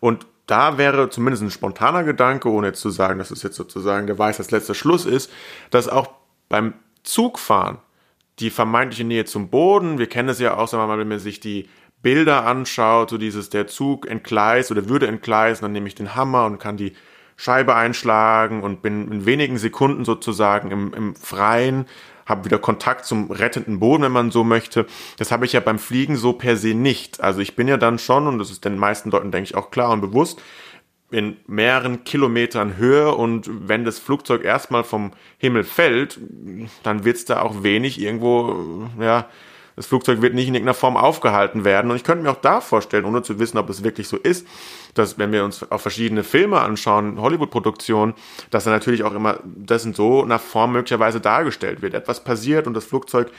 Und 0.00 0.26
da 0.46 0.76
wäre 0.76 1.08
zumindest 1.08 1.42
ein 1.44 1.50
spontaner 1.50 2.04
Gedanke, 2.04 2.50
ohne 2.50 2.68
jetzt 2.68 2.80
zu 2.80 2.90
sagen, 2.90 3.18
dass 3.18 3.30
es 3.30 3.42
jetzt 3.42 3.56
sozusagen 3.56 4.06
der 4.06 4.18
Weiß 4.18 4.36
das 4.36 4.50
letzte 4.50 4.74
Schluss 4.74 5.06
ist, 5.06 5.30
dass 5.70 5.88
auch 5.88 6.08
beim 6.48 6.74
Zugfahren 7.04 7.78
die 8.38 8.50
vermeintliche 8.50 9.04
Nähe 9.04 9.24
zum 9.24 9.48
Boden, 9.48 9.98
wir 9.98 10.08
kennen 10.08 10.28
es 10.28 10.40
ja 10.40 10.56
auch, 10.56 10.66
sagen 10.66 10.82
wir 10.82 10.88
mal, 10.88 10.98
wenn 10.98 11.08
man 11.08 11.18
sich 11.18 11.40
die 11.40 11.68
Bilder 12.02 12.44
anschaut, 12.44 13.10
so 13.10 13.18
dieses, 13.18 13.48
der 13.50 13.66
Zug 13.66 14.06
entgleist 14.06 14.70
oder 14.70 14.88
würde 14.88 15.06
entgleisen, 15.06 15.62
dann 15.62 15.72
nehme 15.72 15.88
ich 15.88 15.94
den 15.94 16.14
Hammer 16.14 16.46
und 16.46 16.58
kann 16.58 16.76
die 16.76 16.92
Scheibe 17.36 17.74
einschlagen 17.74 18.62
und 18.62 18.82
bin 18.82 19.10
in 19.10 19.26
wenigen 19.26 19.58
Sekunden 19.58 20.04
sozusagen 20.04 20.70
im, 20.70 20.94
im 20.94 21.14
Freien, 21.16 21.86
habe 22.26 22.44
wieder 22.44 22.58
Kontakt 22.58 23.04
zum 23.04 23.30
rettenden 23.30 23.80
Boden, 23.80 24.04
wenn 24.04 24.12
man 24.12 24.30
so 24.30 24.44
möchte. 24.44 24.86
Das 25.18 25.32
habe 25.32 25.44
ich 25.44 25.52
ja 25.52 25.60
beim 25.60 25.78
Fliegen 25.78 26.16
so 26.16 26.34
per 26.34 26.56
se 26.56 26.74
nicht. 26.74 27.20
Also 27.20 27.40
ich 27.40 27.56
bin 27.56 27.68
ja 27.68 27.76
dann 27.76 27.98
schon, 27.98 28.26
und 28.26 28.38
das 28.38 28.50
ist 28.50 28.64
den 28.64 28.78
meisten 28.78 29.10
Leuten, 29.10 29.32
denke 29.32 29.50
ich, 29.50 29.54
auch 29.56 29.70
klar 29.70 29.90
und 29.90 30.00
bewusst, 30.00 30.40
in 31.10 31.36
mehreren 31.46 32.04
Kilometern 32.04 32.78
Höhe 32.78 33.14
und 33.14 33.50
wenn 33.68 33.84
das 33.84 33.98
Flugzeug 33.98 34.44
erstmal 34.44 34.82
vom 34.82 35.12
Himmel 35.36 35.62
fällt, 35.62 36.18
dann 36.82 37.04
wird 37.04 37.16
es 37.18 37.26
da 37.26 37.42
auch 37.42 37.62
wenig 37.62 38.00
irgendwo, 38.00 38.88
ja, 38.98 39.28
das 39.76 39.86
Flugzeug 39.86 40.20
wird 40.22 40.34
nicht 40.34 40.48
in 40.48 40.54
irgendeiner 40.54 40.74
Form 40.74 40.96
aufgehalten 40.96 41.64
werden. 41.64 41.90
Und 41.90 41.96
ich 41.96 42.04
könnte 42.04 42.24
mir 42.24 42.30
auch 42.30 42.40
da 42.40 42.60
vorstellen, 42.60 43.04
ohne 43.04 43.22
zu 43.22 43.38
wissen, 43.38 43.58
ob 43.58 43.70
es 43.70 43.82
wirklich 43.84 44.08
so 44.08 44.16
ist, 44.16 44.46
dass 44.94 45.18
wenn 45.18 45.32
wir 45.32 45.44
uns 45.44 45.70
auch 45.70 45.80
verschiedene 45.80 46.24
Filme 46.24 46.60
anschauen, 46.60 47.20
Hollywood-Produktionen, 47.20 48.14
dass 48.50 48.64
dann 48.64 48.74
natürlich 48.74 49.02
auch 49.02 49.14
immer 49.14 49.40
das 49.44 49.84
in 49.84 49.94
so 49.94 50.22
einer 50.22 50.38
Form 50.38 50.72
möglicherweise 50.72 51.20
dargestellt 51.20 51.82
wird. 51.82 51.94
Etwas 51.94 52.22
passiert 52.22 52.66
und 52.66 52.74
das 52.74 52.84
Flugzeug 52.84 53.30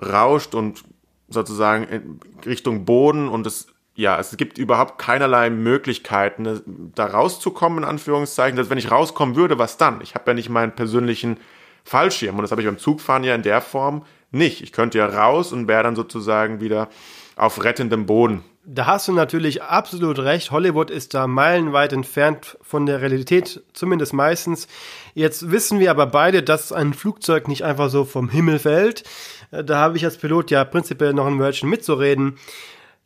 rauscht 0.00 0.54
und 0.54 0.84
sozusagen 1.28 1.84
in 1.84 2.20
Richtung 2.46 2.84
Boden 2.84 3.28
und 3.28 3.46
es 3.46 3.68
ja, 3.94 4.16
es 4.16 4.36
gibt 4.36 4.58
überhaupt 4.58 4.98
keinerlei 4.98 5.50
Möglichkeiten, 5.50 6.92
da 6.94 7.06
rauszukommen, 7.06 7.78
in 7.80 7.84
Anführungszeichen. 7.84 8.56
Dass 8.56 8.70
wenn 8.70 8.78
ich 8.78 8.92
rauskommen 8.92 9.34
würde, 9.34 9.58
was 9.58 9.76
dann? 9.76 10.00
Ich 10.02 10.14
habe 10.14 10.30
ja 10.30 10.34
nicht 10.34 10.48
meinen 10.50 10.70
persönlichen 10.70 11.38
Fallschirm 11.82 12.36
und 12.36 12.42
das 12.42 12.52
habe 12.52 12.62
ich 12.62 12.68
beim 12.68 12.78
Zugfahren 12.78 13.24
ja 13.24 13.34
in 13.34 13.42
der 13.42 13.60
Form 13.60 14.04
nicht. 14.30 14.62
Ich 14.62 14.72
könnte 14.72 14.98
ja 14.98 15.06
raus 15.06 15.52
und 15.52 15.68
wäre 15.68 15.82
dann 15.82 15.96
sozusagen 15.96 16.60
wieder 16.60 16.88
auf 17.36 17.62
rettendem 17.64 18.06
Boden. 18.06 18.44
Da 18.70 18.84
hast 18.84 19.08
du 19.08 19.12
natürlich 19.12 19.62
absolut 19.62 20.18
recht. 20.18 20.50
Hollywood 20.50 20.90
ist 20.90 21.14
da 21.14 21.26
meilenweit 21.26 21.94
entfernt 21.94 22.58
von 22.60 22.84
der 22.84 23.00
Realität, 23.00 23.62
zumindest 23.72 24.12
meistens. 24.12 24.68
Jetzt 25.14 25.50
wissen 25.50 25.78
wir 25.78 25.90
aber 25.90 26.06
beide, 26.06 26.42
dass 26.42 26.70
ein 26.70 26.92
Flugzeug 26.92 27.48
nicht 27.48 27.64
einfach 27.64 27.88
so 27.88 28.04
vom 28.04 28.28
Himmel 28.28 28.58
fällt. 28.58 29.04
Da 29.50 29.78
habe 29.78 29.96
ich 29.96 30.04
als 30.04 30.18
Pilot 30.18 30.50
ja 30.50 30.64
prinzipiell 30.64 31.14
noch 31.14 31.26
ein 31.26 31.38
Wörtchen 31.38 31.70
mitzureden. 31.70 32.36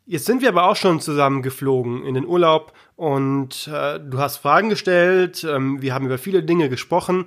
Jetzt 0.05 0.25
sind 0.25 0.43
wir 0.43 0.49
aber 0.49 0.65
auch 0.65 0.75
schon 0.75 0.99
zusammen 0.99 1.43
geflogen 1.43 2.05
in 2.05 2.15
den 2.15 2.27
Urlaub 2.27 2.73
und 2.97 3.71
äh, 3.73 4.01
du 4.01 4.19
hast 4.19 4.39
Fragen 4.39 4.69
gestellt. 4.69 5.45
Ähm, 5.45 5.81
wir 5.81 5.95
haben 5.95 6.07
über 6.07 6.19
viele 6.19 6.43
Dinge 6.43 6.69
gesprochen 6.71 7.27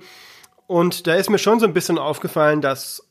und 0.66 1.06
da 1.06 1.14
ist 1.14 1.30
mir 1.30 1.38
schon 1.38 1.58
so 1.58 1.66
ein 1.66 1.72
bisschen 1.72 1.96
aufgefallen, 1.96 2.60
dass 2.60 3.05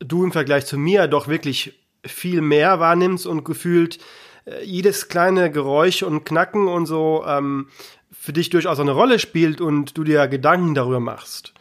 du 0.00 0.24
im 0.24 0.32
Vergleich 0.32 0.66
zu 0.66 0.78
mir 0.78 1.06
doch 1.06 1.28
wirklich 1.28 1.78
viel 2.04 2.40
mehr 2.40 2.80
wahrnimmst 2.80 3.26
und 3.26 3.44
gefühlt 3.44 3.98
äh, 4.44 4.64
jedes 4.64 5.08
kleine 5.08 5.50
Geräusch 5.50 6.02
und 6.02 6.24
Knacken 6.24 6.68
und 6.68 6.86
so 6.86 7.24
ähm, 7.26 7.68
für 8.12 8.32
dich 8.32 8.50
durchaus 8.50 8.80
eine 8.80 8.92
Rolle 8.92 9.18
spielt 9.18 9.60
und 9.60 9.96
du 9.96 10.04
dir 10.04 10.28
Gedanken 10.28 10.74
darüber 10.74 11.00
machst. 11.00 11.54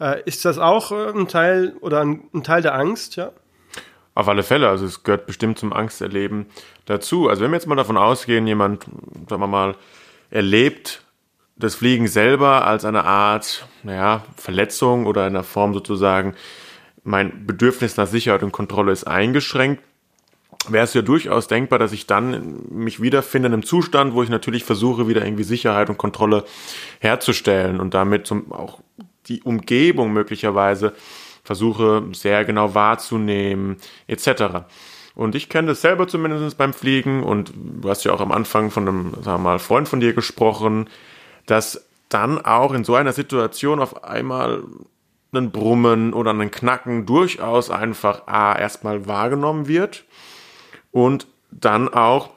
Äh, 0.00 0.22
ist 0.24 0.44
das 0.44 0.58
auch 0.58 0.92
äh, 0.92 1.10
ein 1.10 1.28
Teil 1.28 1.74
oder 1.80 2.00
ein, 2.00 2.24
ein, 2.34 2.42
Teil 2.42 2.62
der 2.62 2.74
Angst, 2.74 3.16
ja? 3.16 3.32
Auf 4.14 4.28
alle 4.28 4.42
Fälle, 4.42 4.68
also 4.68 4.84
es 4.84 5.04
gehört 5.04 5.26
bestimmt 5.26 5.58
zum 5.58 5.72
Angsterleben 5.72 6.46
dazu. 6.84 7.28
Also 7.28 7.42
wenn 7.42 7.50
wir 7.50 7.56
jetzt 7.56 7.66
mal 7.66 7.76
davon 7.76 7.96
ausgehen, 7.96 8.46
jemand, 8.46 8.84
sagen 9.28 9.40
wir 9.40 9.46
mal, 9.46 9.74
erlebt 10.30 11.02
das 11.56 11.76
Fliegen 11.76 12.08
selber 12.08 12.66
als 12.66 12.84
eine 12.84 13.04
Art, 13.04 13.66
naja, 13.82 14.24
Verletzung 14.36 15.06
oder 15.06 15.26
in 15.26 15.32
der 15.32 15.44
Form 15.44 15.72
sozusagen 15.72 16.34
mein 17.04 17.46
Bedürfnis 17.46 17.96
nach 17.96 18.06
Sicherheit 18.06 18.42
und 18.42 18.52
Kontrolle 18.52 18.92
ist 18.92 19.04
eingeschränkt, 19.04 19.82
wäre 20.68 20.84
es 20.84 20.94
ja 20.94 21.02
durchaus 21.02 21.48
denkbar, 21.48 21.78
dass 21.78 21.92
ich 21.92 22.06
dann 22.06 22.62
mich 22.70 23.02
wiederfinde 23.02 23.48
in 23.48 23.54
einem 23.54 23.64
Zustand, 23.64 24.14
wo 24.14 24.22
ich 24.22 24.28
natürlich 24.28 24.64
versuche, 24.64 25.08
wieder 25.08 25.24
irgendwie 25.24 25.42
Sicherheit 25.42 25.90
und 25.90 25.98
Kontrolle 25.98 26.44
herzustellen 27.00 27.80
und 27.80 27.94
damit 27.94 28.26
zum, 28.26 28.52
auch 28.52 28.80
die 29.26 29.42
Umgebung 29.42 30.12
möglicherweise 30.12 30.92
versuche 31.42 32.04
sehr 32.12 32.44
genau 32.44 32.74
wahrzunehmen, 32.74 33.76
etc. 34.06 34.64
Und 35.14 35.34
ich 35.34 35.48
kenne 35.48 35.68
das 35.68 35.80
selber 35.80 36.06
zumindest 36.06 36.56
beim 36.56 36.72
Fliegen 36.72 37.22
und 37.24 37.52
du 37.56 37.88
hast 37.88 38.04
ja 38.04 38.12
auch 38.12 38.20
am 38.20 38.32
Anfang 38.32 38.70
von 38.70 38.88
einem, 38.88 39.14
sagen 39.22 39.42
wir 39.42 39.50
mal, 39.50 39.58
Freund 39.58 39.88
von 39.88 40.00
dir 40.00 40.12
gesprochen, 40.12 40.88
dass 41.46 41.84
dann 42.08 42.38
auch 42.44 42.72
in 42.72 42.84
so 42.84 42.94
einer 42.94 43.12
Situation 43.12 43.80
auf 43.80 44.04
einmal 44.04 44.62
einen 45.32 45.50
Brummen 45.50 46.12
oder 46.12 46.30
einen 46.30 46.50
Knacken 46.50 47.06
durchaus 47.06 47.70
einfach 47.70 48.26
A, 48.26 48.58
erstmal 48.58 49.06
wahrgenommen 49.06 49.66
wird 49.66 50.04
und 50.90 51.26
dann 51.50 51.88
auch, 51.88 52.30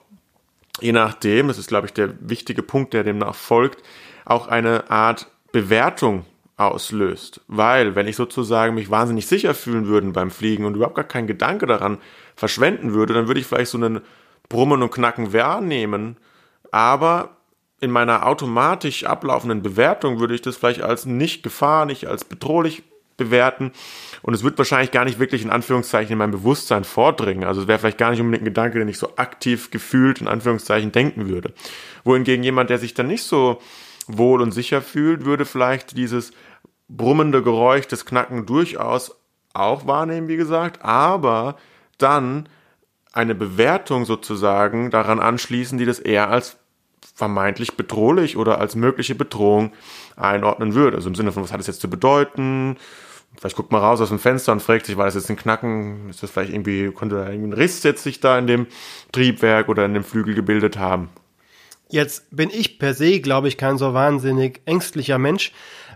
je 0.79 0.91
nachdem, 0.91 1.47
das 1.47 1.57
ist 1.57 1.67
glaube 1.67 1.87
ich 1.87 1.93
der 1.93 2.13
wichtige 2.19 2.63
Punkt, 2.63 2.93
der 2.93 3.03
demnach 3.03 3.35
folgt, 3.35 3.83
auch 4.25 4.47
eine 4.47 4.89
Art 4.89 5.27
Bewertung 5.51 6.25
auslöst. 6.57 7.41
Weil, 7.47 7.95
wenn 7.95 8.07
ich 8.07 8.15
sozusagen 8.15 8.75
mich 8.75 8.89
wahnsinnig 8.89 9.27
sicher 9.27 9.53
fühlen 9.53 9.87
würde 9.87 10.07
beim 10.11 10.31
Fliegen 10.31 10.65
und 10.65 10.75
überhaupt 10.75 10.95
gar 10.95 11.03
keinen 11.03 11.27
Gedanke 11.27 11.65
daran 11.65 11.97
verschwenden 12.35 12.93
würde, 12.93 13.13
dann 13.13 13.27
würde 13.27 13.39
ich 13.39 13.47
vielleicht 13.47 13.71
so 13.71 13.77
einen 13.77 14.01
Brummen 14.49 14.81
und 14.81 14.91
Knacken 14.91 15.33
wahrnehmen, 15.33 16.17
aber 16.71 17.34
in 17.85 17.91
meiner 17.91 18.25
automatisch 18.25 19.05
ablaufenden 19.05 19.61
Bewertung 19.61 20.19
würde 20.19 20.35
ich 20.35 20.41
das 20.41 20.57
vielleicht 20.57 20.81
als 20.81 21.05
nicht 21.05 21.43
Gefahr, 21.43 21.85
nicht 21.85 22.07
als 22.07 22.25
bedrohlich 22.25 22.83
bewerten. 23.17 23.71
Und 24.21 24.33
es 24.33 24.43
wird 24.43 24.57
wahrscheinlich 24.57 24.91
gar 24.91 25.05
nicht 25.05 25.19
wirklich 25.19 25.43
in 25.43 25.49
Anführungszeichen 25.49 26.11
in 26.11 26.17
mein 26.17 26.31
Bewusstsein 26.31 26.83
vordringen. 26.83 27.45
Also 27.45 27.61
es 27.61 27.67
wäre 27.67 27.79
vielleicht 27.79 27.97
gar 27.97 28.11
nicht 28.11 28.19
unbedingt 28.19 28.43
ein 28.43 28.53
Gedanke, 28.53 28.79
den 28.79 28.87
ich 28.87 28.97
so 28.97 29.15
aktiv 29.15 29.71
gefühlt 29.71 30.19
in 30.19 30.27
Anführungszeichen 30.27 30.91
denken 30.91 31.29
würde. 31.29 31.53
Wohingegen 32.03 32.43
jemand, 32.43 32.69
der 32.69 32.77
sich 32.77 32.93
dann 32.93 33.07
nicht 33.07 33.23
so 33.23 33.61
wohl 34.07 34.41
und 34.41 34.51
sicher 34.51 34.81
fühlt, 34.81 35.25
würde 35.25 35.45
vielleicht 35.45 35.97
dieses 35.97 36.31
brummende 36.87 37.41
Geräusch, 37.41 37.87
das 37.87 38.05
Knacken 38.05 38.45
durchaus 38.45 39.15
auch 39.53 39.87
wahrnehmen, 39.87 40.27
wie 40.27 40.37
gesagt, 40.37 40.83
aber 40.83 41.57
dann 41.97 42.49
eine 43.13 43.33
Bewertung 43.33 44.05
sozusagen 44.05 44.91
daran 44.91 45.19
anschließen, 45.19 45.77
die 45.77 45.85
das 45.85 45.99
eher 45.99 46.29
als 46.29 46.57
vermeintlich 47.15 47.77
bedrohlich 47.77 48.35
oder 48.35 48.59
als 48.59 48.75
mögliche 48.75 49.15
Bedrohung 49.15 49.71
einordnen 50.17 50.75
würde. 50.75 50.97
Also 50.97 51.07
im 51.09 51.15
Sinne 51.15 51.31
von, 51.31 51.43
was 51.43 51.53
hat 51.53 51.61
es 51.61 51.67
jetzt 51.67 51.79
zu 51.79 51.89
bedeuten? 51.89 52.75
Vielleicht 53.37 53.55
guckt 53.55 53.71
man 53.71 53.81
raus 53.81 54.01
aus 54.01 54.09
dem 54.09 54.19
Fenster 54.19 54.51
und 54.51 54.61
fragt 54.61 54.85
sich, 54.85 54.97
war 54.97 55.05
das 55.05 55.15
jetzt 55.15 55.29
ein 55.29 55.37
Knacken? 55.37 56.09
Ist 56.09 56.21
das 56.21 56.29
vielleicht 56.29 56.53
irgendwie, 56.53 56.91
konnte 56.91 57.15
da 57.15 57.29
irgendwie 57.29 57.49
ein 57.49 57.53
Riss 57.53 57.83
jetzt 57.83 58.03
sich 58.03 58.19
da 58.19 58.37
in 58.37 58.47
dem 58.47 58.67
Triebwerk 59.13 59.69
oder 59.69 59.85
in 59.85 59.93
dem 59.93 60.03
Flügel 60.03 60.35
gebildet 60.35 60.77
haben? 60.77 61.09
Jetzt 61.89 62.35
bin 62.35 62.49
ich 62.49 62.79
per 62.79 62.93
se, 62.93 63.21
glaube 63.21 63.47
ich, 63.47 63.57
kein 63.57 63.77
so 63.77 63.93
wahnsinnig 63.93 64.61
ängstlicher 64.65 65.17
Mensch. 65.17 65.51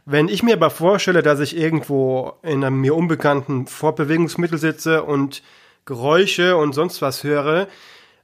Wenn 0.05 0.29
ich 0.29 0.43
mir 0.43 0.53
aber 0.53 0.69
vorstelle, 0.69 1.21
dass 1.21 1.39
ich 1.39 1.57
irgendwo 1.57 2.33
in 2.43 2.63
einem 2.63 2.79
mir 2.79 2.95
unbekannten 2.95 3.67
Fortbewegungsmittel 3.67 4.57
sitze 4.57 5.03
und 5.03 5.43
Geräusche 5.85 6.55
und 6.55 6.73
sonst 6.73 7.01
was 7.01 7.23
höre, 7.23 7.67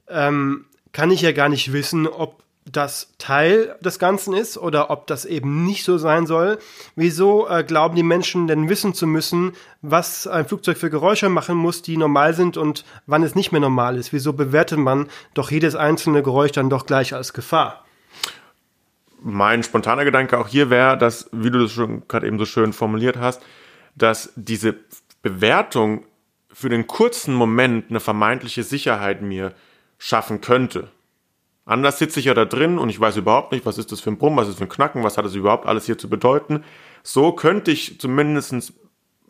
ähm, 0.08 0.66
kann 0.92 1.10
ich 1.10 1.20
ja 1.20 1.32
gar 1.32 1.48
nicht 1.48 1.72
wissen, 1.72 2.06
ob 2.06 2.45
das 2.70 3.12
Teil 3.18 3.76
des 3.80 3.98
Ganzen 3.98 4.34
ist 4.34 4.58
oder 4.58 4.90
ob 4.90 5.06
das 5.06 5.24
eben 5.24 5.64
nicht 5.64 5.84
so 5.84 5.98
sein 5.98 6.26
soll. 6.26 6.58
Wieso 6.96 7.48
äh, 7.48 7.62
glauben 7.62 7.94
die 7.94 8.02
Menschen 8.02 8.48
denn 8.48 8.68
wissen 8.68 8.92
zu 8.92 9.06
müssen, 9.06 9.52
was 9.82 10.26
ein 10.26 10.46
Flugzeug 10.46 10.76
für 10.76 10.90
Geräusche 10.90 11.28
machen 11.28 11.56
muss, 11.56 11.82
die 11.82 11.96
normal 11.96 12.34
sind 12.34 12.56
und 12.56 12.84
wann 13.06 13.22
es 13.22 13.36
nicht 13.36 13.52
mehr 13.52 13.60
normal 13.60 13.96
ist? 13.96 14.12
Wieso 14.12 14.32
bewertet 14.32 14.78
man 14.78 15.08
doch 15.34 15.50
jedes 15.50 15.76
einzelne 15.76 16.22
Geräusch 16.22 16.52
dann 16.52 16.68
doch 16.68 16.86
gleich 16.86 17.14
als 17.14 17.32
Gefahr? 17.32 17.84
Mein 19.22 19.62
spontaner 19.62 20.04
Gedanke 20.04 20.38
auch 20.38 20.48
hier 20.48 20.68
wäre, 20.68 20.98
dass, 20.98 21.28
wie 21.32 21.50
du 21.50 21.60
das 21.60 21.72
schon 21.72 22.06
gerade 22.08 22.26
eben 22.26 22.38
so 22.38 22.44
schön 22.44 22.72
formuliert 22.72 23.16
hast, 23.16 23.42
dass 23.94 24.32
diese 24.36 24.74
Bewertung 25.22 26.04
für 26.52 26.68
den 26.68 26.86
kurzen 26.86 27.34
Moment 27.34 27.90
eine 27.90 28.00
vermeintliche 28.00 28.62
Sicherheit 28.62 29.22
mir 29.22 29.54
schaffen 29.98 30.40
könnte. 30.40 30.90
Anders 31.66 31.98
sitze 31.98 32.20
ich 32.20 32.26
ja 32.26 32.34
da 32.34 32.44
drin 32.44 32.78
und 32.78 32.90
ich 32.90 33.00
weiß 33.00 33.16
überhaupt 33.16 33.50
nicht, 33.50 33.66
was 33.66 33.76
ist 33.76 33.90
das 33.90 34.00
für 34.00 34.10
ein 34.10 34.18
Brumm, 34.18 34.36
was 34.36 34.46
ist 34.46 34.54
das 34.54 34.58
für 34.58 34.64
ein 34.64 34.68
Knacken, 34.68 35.02
was 35.02 35.18
hat 35.18 35.24
das 35.24 35.34
überhaupt 35.34 35.66
alles 35.66 35.84
hier 35.84 35.98
zu 35.98 36.08
bedeuten. 36.08 36.62
So 37.02 37.32
könnte 37.32 37.72
ich 37.72 37.98
zumindest 37.98 38.72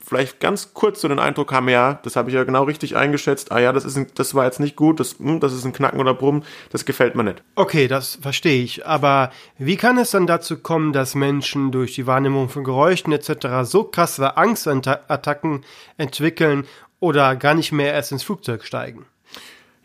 vielleicht 0.04 0.38
ganz 0.38 0.74
kurz 0.74 1.00
so 1.00 1.08
den 1.08 1.18
Eindruck 1.18 1.50
haben, 1.52 1.68
ja, 1.70 1.98
das 2.02 2.14
habe 2.14 2.28
ich 2.28 2.34
ja 2.34 2.44
genau 2.44 2.64
richtig 2.64 2.94
eingeschätzt, 2.94 3.52
ah 3.52 3.58
ja, 3.58 3.72
das, 3.72 3.86
ist 3.86 3.96
ein, 3.96 4.06
das 4.14 4.34
war 4.34 4.44
jetzt 4.44 4.60
nicht 4.60 4.76
gut, 4.76 5.00
das, 5.00 5.18
hm, 5.18 5.40
das 5.40 5.54
ist 5.54 5.64
ein 5.64 5.72
Knacken 5.72 5.98
oder 5.98 6.12
Brummen, 6.12 6.44
das 6.70 6.84
gefällt 6.84 7.14
mir 7.16 7.24
nicht. 7.24 7.42
Okay, 7.54 7.88
das 7.88 8.18
verstehe 8.20 8.62
ich. 8.62 8.86
Aber 8.86 9.30
wie 9.56 9.76
kann 9.76 9.96
es 9.96 10.10
dann 10.10 10.26
dazu 10.26 10.58
kommen, 10.58 10.92
dass 10.92 11.14
Menschen 11.14 11.72
durch 11.72 11.94
die 11.94 12.06
Wahrnehmung 12.06 12.50
von 12.50 12.64
Geräuschen 12.64 13.12
etc. 13.12 13.64
so 13.64 13.84
krasse 13.84 14.36
Angstattacken 14.36 15.64
entwickeln 15.96 16.66
oder 17.00 17.34
gar 17.34 17.54
nicht 17.54 17.72
mehr 17.72 17.94
erst 17.94 18.12
ins 18.12 18.22
Flugzeug 18.22 18.62
steigen? 18.62 19.06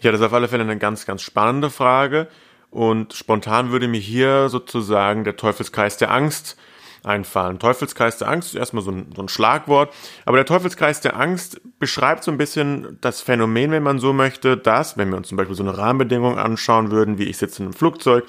Ja, 0.01 0.11
das 0.11 0.19
ist 0.19 0.25
auf 0.25 0.33
alle 0.33 0.47
Fälle 0.47 0.63
eine 0.63 0.77
ganz, 0.77 1.05
ganz 1.05 1.21
spannende 1.21 1.69
Frage. 1.69 2.27
Und 2.71 3.13
spontan 3.13 3.71
würde 3.71 3.87
mir 3.87 3.99
hier 3.99 4.49
sozusagen 4.49 5.23
der 5.23 5.35
Teufelskreis 5.35 5.97
der 5.97 6.11
Angst 6.11 6.57
einfallen. 7.03 7.59
Teufelskreis 7.59 8.17
der 8.17 8.27
Angst 8.27 8.49
ist 8.49 8.55
erstmal 8.55 8.83
so 8.83 8.91
ein, 8.91 9.11
so 9.15 9.21
ein 9.21 9.27
Schlagwort, 9.27 9.93
aber 10.25 10.37
der 10.37 10.45
Teufelskreis 10.45 11.01
der 11.01 11.19
Angst 11.19 11.59
beschreibt 11.79 12.23
so 12.23 12.31
ein 12.31 12.37
bisschen 12.37 12.97
das 13.01 13.21
Phänomen, 13.21 13.71
wenn 13.71 13.83
man 13.83 13.99
so 13.99 14.13
möchte, 14.13 14.55
dass, 14.55 14.97
wenn 14.97 15.09
wir 15.09 15.17
uns 15.17 15.27
zum 15.27 15.37
Beispiel 15.37 15.55
so 15.55 15.63
eine 15.63 15.77
Rahmenbedingung 15.77 16.37
anschauen 16.37 16.91
würden, 16.91 17.17
wie 17.17 17.23
ich 17.23 17.37
sitze 17.37 17.63
in 17.63 17.67
einem 17.67 17.73
Flugzeug 17.73 18.25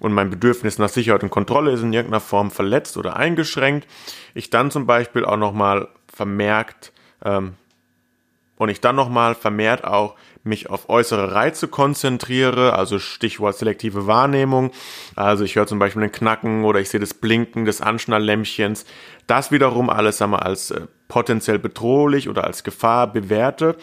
und 0.00 0.12
mein 0.12 0.28
Bedürfnis 0.28 0.78
nach 0.78 0.88
Sicherheit 0.88 1.22
und 1.22 1.30
Kontrolle 1.30 1.70
ist 1.70 1.82
in 1.82 1.92
irgendeiner 1.92 2.20
Form 2.20 2.50
verletzt 2.50 2.96
oder 2.96 3.16
eingeschränkt, 3.16 3.86
ich 4.34 4.50
dann 4.50 4.70
zum 4.70 4.86
Beispiel 4.86 5.24
auch 5.24 5.36
nochmal 5.36 5.88
vermerkt 6.12 6.92
ähm, 7.24 7.54
und 8.56 8.68
ich 8.68 8.80
dann 8.80 8.96
nochmal 8.96 9.34
vermehrt 9.34 9.84
auch 9.84 10.16
mich 10.42 10.70
auf 10.70 10.88
äußere 10.88 11.34
Reize 11.34 11.68
konzentriere, 11.68 12.74
also 12.74 12.98
Stichwort 12.98 13.56
selektive 13.56 14.06
Wahrnehmung. 14.06 14.70
Also 15.16 15.44
ich 15.44 15.56
höre 15.56 15.66
zum 15.66 15.78
Beispiel 15.78 16.02
einen 16.02 16.12
Knacken 16.12 16.64
oder 16.64 16.80
ich 16.80 16.88
sehe 16.88 17.00
das 17.00 17.14
Blinken 17.14 17.64
des 17.64 17.80
Anschnalllämpchens. 17.80 18.86
Das 19.26 19.50
wiederum 19.50 19.90
alles 19.90 20.18
sagen 20.18 20.32
wir, 20.32 20.44
als 20.44 20.70
äh, 20.70 20.86
potenziell 21.08 21.58
bedrohlich 21.58 22.28
oder 22.28 22.44
als 22.44 22.64
Gefahr 22.64 23.06
bewerte. 23.12 23.76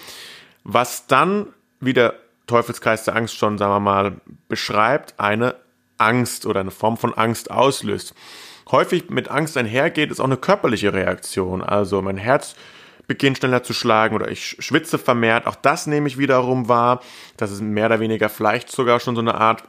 Was 0.64 1.08
dann, 1.08 1.48
wie 1.80 1.94
der 1.94 2.16
Teufelskreis 2.48 3.04
der 3.04 3.16
Angst 3.16 3.36
schon, 3.36 3.58
sagen 3.58 3.74
wir 3.74 3.80
mal, 3.80 4.22
beschreibt, 4.48 5.20
eine 5.20 5.56
Angst 5.98 6.46
oder 6.46 6.62
eine 6.62 6.72
Form 6.72 6.98
von 6.98 7.14
Angst 7.14 7.52
auslöst. 7.52 8.16
Häufig 8.72 9.10
mit 9.10 9.30
Angst 9.30 9.58
einhergeht, 9.58 10.12
ist 10.12 10.20
auch 10.20 10.26
eine 10.26 10.38
körperliche 10.38 10.94
Reaktion. 10.94 11.62
Also 11.62 12.02
mein 12.02 12.18
Herz 12.18 12.56
beginnt 13.08 13.38
schneller 13.38 13.64
zu 13.64 13.74
schlagen 13.74 14.16
oder 14.16 14.30
ich 14.30 14.58
schwitze 14.60 14.98
vermehrt. 14.98 15.48
Auch 15.48 15.56
das 15.56 15.88
nehme 15.88 16.08
ich 16.08 16.18
wiederum 16.18 16.68
wahr. 16.68 17.02
Das 17.38 17.52
ist 17.52 17.62
mehr 17.62 17.88
oder 17.88 18.00
weniger 18.00 18.30
vielleicht 18.30 18.70
sogar 18.70 19.00
schon 19.00 19.16
so 19.16 19.22
eine 19.22 19.36
Art, 19.36 19.64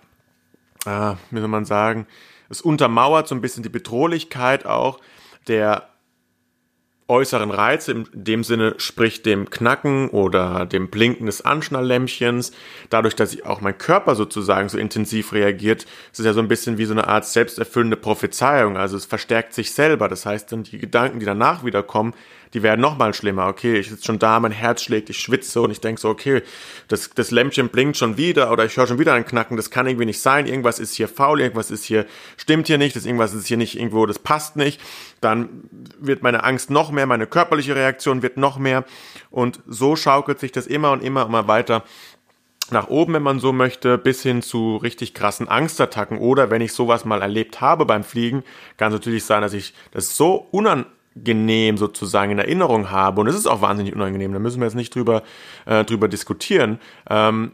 äh, 0.85 1.15
wie 1.31 1.39
soll 1.39 1.49
man 1.49 1.65
sagen, 1.65 2.07
es 2.51 2.61
untermauert 2.61 3.29
so 3.29 3.35
ein 3.35 3.41
bisschen 3.41 3.63
die 3.63 3.69
Bedrohlichkeit 3.69 4.67
auch 4.67 5.01
der 5.47 5.89
äußeren 7.09 7.51
Reize, 7.51 7.93
in 7.93 8.09
dem 8.13 8.45
Sinne 8.45 8.75
sprich 8.77 9.23
dem 9.23 9.49
Knacken 9.49 10.11
oder 10.11 10.67
dem 10.67 10.91
Blinken 10.91 11.25
des 11.25 11.43
Anschnalllämpchens, 11.43 12.53
dadurch, 12.91 13.17
dass 13.17 13.33
ich 13.33 13.47
auch 13.47 13.63
mein 13.63 13.79
Körper 13.79 14.15
sozusagen 14.15 14.69
so 14.69 14.77
intensiv 14.77 15.33
reagiert, 15.33 15.85
ist 16.13 16.21
es 16.21 16.27
ja 16.27 16.35
so 16.35 16.41
ein 16.41 16.49
bisschen 16.49 16.77
wie 16.77 16.85
so 16.85 16.93
eine 16.93 17.09
Art 17.09 17.25
selbsterfüllende 17.25 17.97
Prophezeiung, 17.97 18.77
also 18.77 18.99
es 18.99 19.07
verstärkt 19.07 19.55
sich 19.55 19.73
selber, 19.73 20.09
das 20.09 20.27
heißt 20.27 20.53
dann 20.53 20.65
die 20.65 20.79
Gedanken, 20.79 21.19
die 21.19 21.27
danach 21.27 21.65
wieder 21.65 21.83
kommen, 21.83 22.13
die 22.55 22.63
werden 22.63 22.81
nochmal 22.81 23.15
schlimmer. 23.15 23.47
Okay, 23.47 23.79
ich 23.79 23.89
sitze 23.89 24.05
schon 24.05 24.19
da, 24.19 24.41
mein 24.41 24.53
Herz 24.53 24.83
schlägt, 24.83 25.11
ich 25.11 25.19
schwitze 25.19 25.61
und 25.61 25.71
ich 25.71 25.81
denke 25.81 26.01
so, 26.01 26.09
okay, 26.09 26.43
das, 26.89 27.11
das 27.11 27.31
Lämpchen 27.31 27.69
blinkt 27.69 27.97
schon 27.97 28.17
wieder 28.17 28.51
oder 28.51 28.65
ich 28.65 28.77
höre 28.77 28.87
schon 28.87 28.99
wieder 28.99 29.15
ein 29.15 29.25
Knacken, 29.25 29.57
das 29.57 29.71
kann 29.71 29.87
irgendwie 29.87 30.07
nicht 30.07 30.21
sein, 30.21 30.47
irgendwas 30.47 30.79
ist 30.79 30.95
hier 30.95 31.09
faul, 31.09 31.41
irgendwas 31.41 31.71
ist 31.71 31.85
hier, 31.85 32.07
stimmt 32.37 32.67
hier 32.67 32.79
nicht, 32.79 32.97
das 32.97 33.07
irgendwas 33.07 33.35
ist 33.35 33.47
hier 33.47 33.57
nicht 33.57 33.79
irgendwo, 33.79 34.07
das 34.07 34.19
passt 34.19 34.57
nicht. 34.57 34.81
Dann 35.21 35.49
wird 35.99 36.23
meine 36.23 36.45
Angst 36.45 36.71
noch 36.71 36.91
mehr, 36.91 37.07
meine 37.07 37.27
körperliche 37.27 37.75
Reaktion 37.75 38.23
wird 38.23 38.37
noch 38.37 38.59
mehr 38.59 38.85
und 39.31 39.61
so 39.67 39.97
schaukelt 39.97 40.39
sich 40.39 40.53
das 40.53 40.67
immer 40.67 40.93
und 40.93 41.03
immer 41.03 41.27
immer 41.27 41.49
weiter 41.49 41.85
nach 42.71 42.89
oben, 42.89 43.15
wenn 43.15 43.23
man 43.23 43.41
so 43.41 43.53
möchte, 43.53 43.99
bis 43.99 44.23
hin 44.23 44.43
zu 44.43 44.77
richtig 44.77 45.15
krassen 45.15 45.49
Angstattacken. 45.49 46.19
Oder 46.19 46.51
wenn 46.51 46.61
ich 46.61 46.73
sowas 46.73 47.05
mal 47.05 47.23
erlebt 47.23 47.61
habe 47.61 47.87
beim 47.87 48.05
Fliegen, 48.05 48.45
kann 48.77 48.93
es 48.93 48.99
natürlich 48.99 49.25
sein, 49.25 49.43
dass 49.43 49.55
ich 49.55 49.75
das 49.91 50.17
so 50.17 50.49
unan 50.51 50.87
unangenehm 51.15 51.77
sozusagen 51.77 52.33
in 52.33 52.39
Erinnerung 52.39 52.91
habe, 52.91 53.21
und 53.21 53.27
es 53.27 53.35
ist 53.35 53.47
auch 53.47 53.61
wahnsinnig 53.61 53.95
unangenehm, 53.95 54.33
da 54.33 54.39
müssen 54.39 54.61
wir 54.61 54.67
jetzt 54.67 54.75
nicht 54.75 54.95
drüber, 54.95 55.23
äh, 55.67 55.85
drüber 55.85 56.09
diskutieren, 56.09 56.79
ähm, 57.09 57.53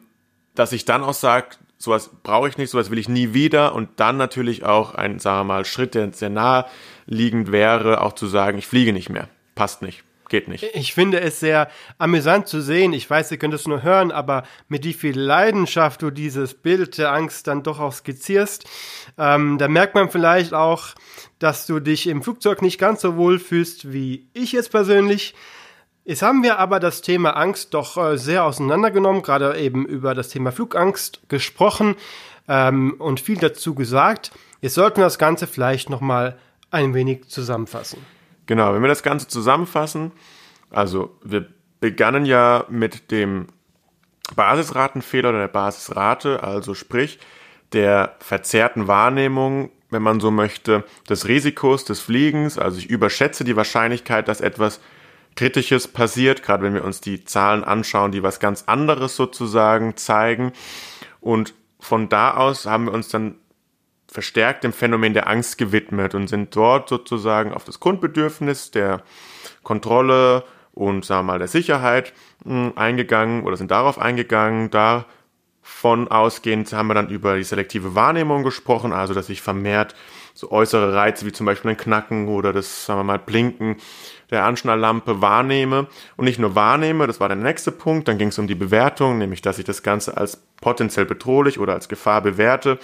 dass 0.55 0.73
ich 0.73 0.85
dann 0.85 1.03
auch 1.03 1.14
sage, 1.14 1.57
sowas 1.79 2.11
brauche 2.23 2.49
ich 2.49 2.59
nicht, 2.59 2.71
sowas 2.71 2.90
will 2.90 2.99
ich 2.99 3.09
nie 3.09 3.35
wieder 3.35 3.75
und 3.75 3.88
dann 3.97 4.17
natürlich 4.17 4.64
auch 4.64 4.95
ein, 4.95 5.19
sagen 5.19 5.40
wir 5.40 5.55
mal, 5.55 5.64
Schritt, 5.64 5.95
der 5.95 6.12
sehr 6.12 6.31
nahe 6.31 6.67
liegend 7.07 7.53
wäre, 7.53 8.01
auch 8.01 8.12
zu 8.12 8.27
sagen, 8.27 8.59
ich 8.59 8.67
fliege 8.67 8.93
nicht 8.93 9.11
mehr. 9.11 9.29
Passt 9.55 9.83
nicht 9.83 10.05
geht 10.35 10.49
nicht. 10.49 10.64
Ich 10.75 10.94
finde 10.94 11.20
es 11.20 11.38
sehr 11.38 11.68
amüsant 11.99 12.49
zu 12.49 12.61
sehen. 12.61 12.92
Ich 12.92 13.09
weiß, 13.09 13.31
ihr 13.31 13.38
könnt 13.38 13.55
es 13.55 13.68
nur 13.68 13.85
hören, 13.85 14.11
aber 14.11 14.42
mit 14.66 14.85
wie 14.85 14.92
viel 14.92 15.16
Leidenschaft 15.16 16.03
du 16.03 16.11
dieses 16.11 16.55
Bild 16.55 16.99
der 16.99 17.12
Angst 17.12 17.47
dann 17.47 17.62
doch 17.62 17.79
auch 17.79 17.92
skizzierst. 17.92 18.64
Ähm, 19.16 19.59
da 19.59 19.68
merkt 19.68 19.94
man 19.94 20.11
vielleicht 20.11 20.53
auch, 20.53 20.88
dass 21.38 21.66
du 21.66 21.79
dich 21.79 22.09
im 22.09 22.20
Flugzeug 22.20 22.62
nicht 22.62 22.79
ganz 22.79 23.03
so 23.03 23.16
wohl 23.16 23.38
fühlst 23.38 23.92
wie 23.92 24.27
ich 24.33 24.51
jetzt 24.51 24.73
persönlich. 24.73 25.37
Jetzt 26.05 26.23
haben 26.23 26.42
wir 26.42 26.59
aber 26.59 26.81
das 26.81 27.01
Thema 27.01 27.37
Angst 27.37 27.73
doch 27.73 27.97
äh, 27.97 28.18
sehr 28.18 28.42
auseinandergenommen, 28.44 29.23
gerade 29.23 29.57
eben 29.57 29.87
über 29.87 30.16
das 30.16 30.31
Thema 30.31 30.51
Flugangst 30.51 31.20
gesprochen 31.29 31.94
ähm, 32.49 32.97
und 32.99 33.20
viel 33.20 33.38
dazu 33.38 33.77
gesagt. 33.77 34.33
Jetzt 34.61 34.75
sollten 34.75 34.97
wir 34.97 35.05
das 35.05 35.18
Ganze 35.18 35.47
vielleicht 35.47 35.90
nochmal 35.90 36.37
ein 36.73 36.92
wenig 36.92 37.29
zusammenfassen. 37.29 38.13
Genau, 38.46 38.74
wenn 38.74 38.83
wir 38.83 38.88
das 38.88 39.02
Ganze 39.02 39.28
zusammenfassen, 39.28 40.12
also 40.70 41.16
wir 41.22 41.46
begannen 41.80 42.26
ja 42.26 42.64
mit 42.68 43.11
dem 43.11 43.46
Basisratenfehler 44.35 45.30
oder 45.30 45.40
der 45.40 45.48
Basisrate, 45.48 46.42
also 46.42 46.74
sprich 46.74 47.18
der 47.72 48.16
verzerrten 48.20 48.87
Wahrnehmung, 48.87 49.70
wenn 49.90 50.02
man 50.02 50.20
so 50.20 50.30
möchte, 50.30 50.85
des 51.09 51.28
Risikos 51.28 51.85
des 51.85 52.00
Fliegens. 52.00 52.59
Also 52.59 52.78
ich 52.78 52.88
überschätze 52.88 53.44
die 53.44 53.57
Wahrscheinlichkeit, 53.57 54.28
dass 54.28 54.40
etwas 54.40 54.80
Kritisches 55.37 55.88
passiert, 55.88 56.42
gerade 56.42 56.62
wenn 56.62 56.74
wir 56.74 56.85
uns 56.85 57.00
die 57.00 57.24
Zahlen 57.24 57.64
anschauen, 57.64 58.12
die 58.12 58.22
was 58.22 58.40
ganz 58.40 58.64
anderes 58.66 59.16
sozusagen 59.16 59.96
zeigen. 59.96 60.52
Und 61.20 61.54
von 61.80 62.09
da 62.09 62.35
aus 62.35 62.66
haben 62.66 62.87
wir 62.87 62.92
uns 62.92 63.09
dann 63.09 63.37
verstärkt 64.14 64.62
dem 64.62 64.72
Phänomen 64.72 65.12
der 65.12 65.29
Angst 65.29 65.59
gewidmet 65.59 66.14
und 66.14 66.29
sind 66.29 66.55
dort 66.55 66.88
sozusagen 66.88 67.53
auf 67.53 67.64
das 67.64 67.81
Grundbedürfnis 67.81 68.70
der 68.70 69.03
Kontrolle 69.64 70.44
und 70.72 71.05
sagen 71.05 71.27
wir 71.27 71.33
mal 71.33 71.38
der 71.40 71.48
Sicherheit 71.48 72.12
hm, 72.44 72.74
eingegangen 72.77 73.42
oder 73.42 73.57
sind 73.57 73.72
darauf 73.72 73.98
eingegangen. 73.98 74.70
Davon 74.70 76.07
ausgehend 76.07 76.72
haben 76.72 76.87
wir 76.87 76.94
dann 76.94 77.09
über 77.09 77.37
die 77.37 77.42
selektive 77.42 77.96
Wahrnehmung 77.96 78.44
gesprochen, 78.44 78.92
also 78.92 79.14
dass 79.14 79.29
ich 79.31 79.42
vermehrt 79.42 79.96
so 80.33 80.53
äußere 80.53 80.94
Reize 80.94 81.27
wie 81.27 81.33
zum 81.33 81.46
Beispiel 81.46 81.72
ein 81.72 81.77
Knacken 81.77 82.29
oder 82.29 82.53
das, 82.53 82.87
sagen 82.87 83.00
wir 83.00 83.05
mal, 83.05 83.18
Blinken 83.18 83.79
der 84.31 84.44
Anschnalllampe 84.44 85.22
wahrnehme 85.22 85.88
und 86.16 86.27
nicht 86.27 86.38
nur 86.38 86.55
wahrnehme, 86.55 87.09
das 87.09 87.18
war 87.18 87.29
der 87.29 87.37
nächste 87.37 87.72
Punkt, 87.72 88.07
dann 88.07 88.18
ging 88.18 88.29
es 88.29 88.38
um 88.38 88.46
die 88.46 88.55
Bewertung, 88.55 89.18
nämlich 89.18 89.42
dass 89.42 89.59
ich 89.59 89.64
das 89.64 89.83
Ganze 89.83 90.16
als 90.16 90.37
potenziell 90.61 91.05
bedrohlich 91.05 91.59
oder 91.59 91.72
als 91.72 91.88
Gefahr 91.88 92.20
bewerte 92.20 92.79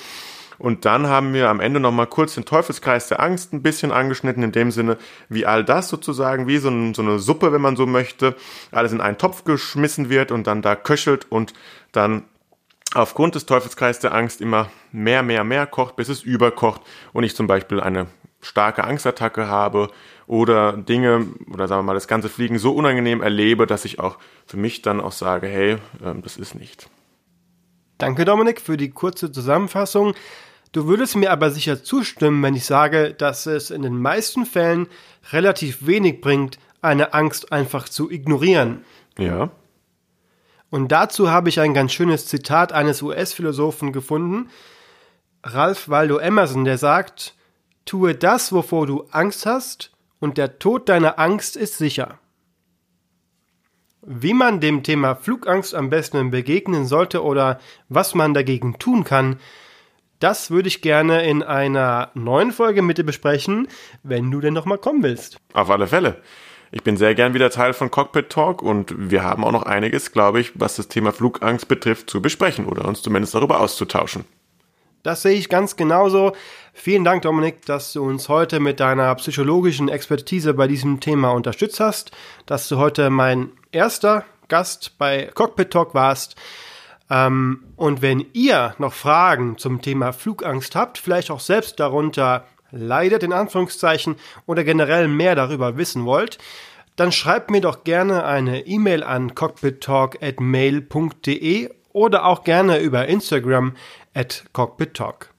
und 0.60 0.84
dann 0.84 1.06
haben 1.06 1.32
wir 1.32 1.48
am 1.48 1.58
Ende 1.58 1.80
nochmal 1.80 2.06
kurz 2.06 2.34
den 2.34 2.44
Teufelskreis 2.44 3.08
der 3.08 3.20
Angst 3.20 3.54
ein 3.54 3.62
bisschen 3.62 3.92
angeschnitten, 3.92 4.42
in 4.42 4.52
dem 4.52 4.70
Sinne, 4.70 4.98
wie 5.30 5.46
all 5.46 5.64
das 5.64 5.88
sozusagen, 5.88 6.46
wie 6.46 6.58
so, 6.58 6.68
ein, 6.68 6.92
so 6.92 7.00
eine 7.00 7.18
Suppe, 7.18 7.50
wenn 7.50 7.62
man 7.62 7.76
so 7.76 7.86
möchte, 7.86 8.36
alles 8.70 8.92
in 8.92 9.00
einen 9.00 9.16
Topf 9.16 9.44
geschmissen 9.44 10.10
wird 10.10 10.30
und 10.30 10.46
dann 10.46 10.60
da 10.60 10.76
köchelt 10.76 11.32
und 11.32 11.54
dann 11.92 12.24
aufgrund 12.92 13.36
des 13.36 13.46
Teufelskreises 13.46 14.02
der 14.02 14.12
Angst 14.12 14.42
immer 14.42 14.70
mehr, 14.92 15.22
mehr, 15.22 15.44
mehr 15.44 15.66
kocht, 15.66 15.96
bis 15.96 16.10
es 16.10 16.22
überkocht 16.22 16.82
und 17.14 17.24
ich 17.24 17.34
zum 17.34 17.46
Beispiel 17.46 17.80
eine 17.80 18.08
starke 18.42 18.84
Angstattacke 18.84 19.48
habe 19.48 19.88
oder 20.26 20.74
Dinge 20.74 21.26
oder 21.50 21.68
sagen 21.68 21.80
wir 21.80 21.86
mal 21.86 21.94
das 21.94 22.06
ganze 22.06 22.28
Fliegen 22.28 22.58
so 22.58 22.72
unangenehm 22.74 23.22
erlebe, 23.22 23.66
dass 23.66 23.86
ich 23.86 23.98
auch 23.98 24.18
für 24.44 24.58
mich 24.58 24.82
dann 24.82 25.00
auch 25.00 25.12
sage, 25.12 25.46
hey, 25.46 25.78
ähm, 26.04 26.20
das 26.20 26.36
ist 26.36 26.54
nicht. 26.54 26.90
Danke 27.96 28.26
Dominik 28.26 28.60
für 28.60 28.76
die 28.76 28.90
kurze 28.90 29.32
Zusammenfassung. 29.32 30.14
Du 30.72 30.86
würdest 30.86 31.16
mir 31.16 31.32
aber 31.32 31.50
sicher 31.50 31.82
zustimmen, 31.82 32.42
wenn 32.42 32.54
ich 32.54 32.64
sage, 32.64 33.12
dass 33.12 33.46
es 33.46 33.70
in 33.70 33.82
den 33.82 33.98
meisten 33.98 34.46
Fällen 34.46 34.86
relativ 35.32 35.86
wenig 35.86 36.20
bringt, 36.20 36.58
eine 36.80 37.12
Angst 37.12 37.52
einfach 37.52 37.88
zu 37.88 38.10
ignorieren. 38.10 38.84
Ja. 39.18 39.50
Und 40.70 40.92
dazu 40.92 41.30
habe 41.30 41.48
ich 41.48 41.58
ein 41.58 41.74
ganz 41.74 41.92
schönes 41.92 42.26
Zitat 42.26 42.72
eines 42.72 43.02
US-Philosophen 43.02 43.92
gefunden, 43.92 44.48
Ralph 45.42 45.88
Waldo 45.88 46.18
Emerson, 46.18 46.64
der 46.64 46.78
sagt, 46.78 47.34
tue 47.84 48.14
das, 48.14 48.52
wovor 48.52 48.86
du 48.86 49.06
Angst 49.10 49.46
hast, 49.46 49.90
und 50.20 50.36
der 50.36 50.58
Tod 50.58 50.88
deiner 50.88 51.18
Angst 51.18 51.56
ist 51.56 51.78
sicher. 51.78 52.18
Wie 54.02 54.34
man 54.34 54.60
dem 54.60 54.82
Thema 54.82 55.14
Flugangst 55.14 55.74
am 55.74 55.90
besten 55.90 56.30
begegnen 56.30 56.86
sollte 56.86 57.24
oder 57.24 57.58
was 57.88 58.14
man 58.14 58.34
dagegen 58.34 58.78
tun 58.78 59.02
kann, 59.04 59.40
das 60.20 60.50
würde 60.50 60.68
ich 60.68 60.82
gerne 60.82 61.28
in 61.28 61.42
einer 61.42 62.10
neuen 62.14 62.52
Folge 62.52 62.82
mit 62.82 62.98
dir 62.98 63.04
besprechen, 63.04 63.68
wenn 64.02 64.30
du 64.30 64.40
denn 64.40 64.54
noch 64.54 64.66
mal 64.66 64.78
kommen 64.78 65.02
willst. 65.02 65.38
Auf 65.52 65.70
alle 65.70 65.86
Fälle. 65.86 66.20
Ich 66.72 66.84
bin 66.84 66.96
sehr 66.96 67.16
gern 67.16 67.34
wieder 67.34 67.50
Teil 67.50 67.72
von 67.72 67.90
Cockpit 67.90 68.30
Talk 68.30 68.62
und 68.62 68.94
wir 68.96 69.24
haben 69.24 69.44
auch 69.44 69.50
noch 69.50 69.64
einiges, 69.64 70.12
glaube 70.12 70.40
ich, 70.40 70.52
was 70.54 70.76
das 70.76 70.86
Thema 70.86 71.12
Flugangst 71.12 71.66
betrifft, 71.66 72.08
zu 72.08 72.22
besprechen 72.22 72.66
oder 72.66 72.84
uns 72.84 73.02
zumindest 73.02 73.34
darüber 73.34 73.60
auszutauschen. 73.60 74.24
Das 75.02 75.22
sehe 75.22 75.32
ich 75.32 75.48
ganz 75.48 75.76
genauso. 75.76 76.32
Vielen 76.72 77.04
Dank, 77.04 77.22
Dominik, 77.22 77.64
dass 77.64 77.94
du 77.94 78.04
uns 78.04 78.28
heute 78.28 78.60
mit 78.60 78.78
deiner 78.78 79.12
psychologischen 79.16 79.88
Expertise 79.88 80.54
bei 80.54 80.68
diesem 80.68 81.00
Thema 81.00 81.30
unterstützt 81.30 81.80
hast, 81.80 82.12
dass 82.46 82.68
du 82.68 82.76
heute 82.76 83.10
mein 83.10 83.50
erster 83.72 84.24
Gast 84.48 84.98
bei 84.98 85.30
Cockpit 85.34 85.70
Talk 85.70 85.94
warst. 85.94 86.36
Ähm, 87.10 87.64
und 87.76 88.00
wenn 88.02 88.26
ihr 88.32 88.74
noch 88.78 88.92
Fragen 88.92 89.58
zum 89.58 89.82
Thema 89.82 90.12
Flugangst 90.12 90.76
habt, 90.76 90.98
vielleicht 90.98 91.30
auch 91.30 91.40
selbst 91.40 91.80
darunter 91.80 92.46
leidet, 92.70 93.24
in 93.24 93.32
Anführungszeichen, 93.32 94.16
oder 94.46 94.64
generell 94.64 95.08
mehr 95.08 95.34
darüber 95.34 95.76
wissen 95.76 96.06
wollt, 96.06 96.38
dann 96.96 97.12
schreibt 97.12 97.50
mir 97.50 97.60
doch 97.60 97.84
gerne 97.84 98.24
eine 98.24 98.66
E-Mail 98.66 99.02
an 99.02 99.34
cockpittalk.mail.de 99.34 101.70
oder 101.92 102.24
auch 102.26 102.44
gerne 102.44 102.80
über 102.80 103.06
Instagram 103.06 103.74
at 104.14 104.44
cockpittalk. 104.52 105.30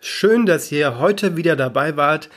Schön, 0.00 0.46
dass 0.46 0.72
ihr 0.72 0.98
heute 0.98 1.36
wieder 1.36 1.54
dabei 1.54 1.96
wart. 1.96 2.28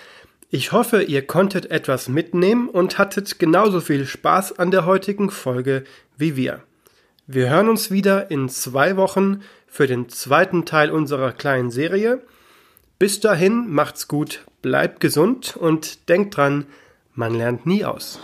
Ich 0.51 0.71
hoffe, 0.71 1.01
ihr 1.01 1.25
konntet 1.25 1.71
etwas 1.71 2.09
mitnehmen 2.09 2.69
und 2.69 2.99
hattet 2.99 3.39
genauso 3.39 3.81
viel 3.81 4.05
Spaß 4.05 4.59
an 4.59 4.69
der 4.69 4.85
heutigen 4.85 5.31
Folge 5.31 5.83
wie 6.17 6.35
wir. 6.35 6.64
Wir 7.27 7.49
hören 7.49 7.69
uns 7.69 7.89
wieder 7.89 8.29
in 8.29 8.49
zwei 8.49 8.97
Wochen 8.97 9.41
für 9.65 9.88
den 9.88 10.09
zweiten 10.09 10.63
Teil 10.63 10.91
unserer 10.91 11.31
kleinen 11.31 11.71
Serie. 11.71 12.21
Bis 12.99 13.19
dahin 13.19 13.67
macht's 13.67 14.07
gut, 14.07 14.45
bleibt 14.61 14.99
gesund 14.99 15.57
und 15.57 16.07
denkt 16.07 16.38
dran, 16.38 16.67
man 17.15 17.33
lernt 17.33 17.65
nie 17.65 17.83
aus. 17.83 18.19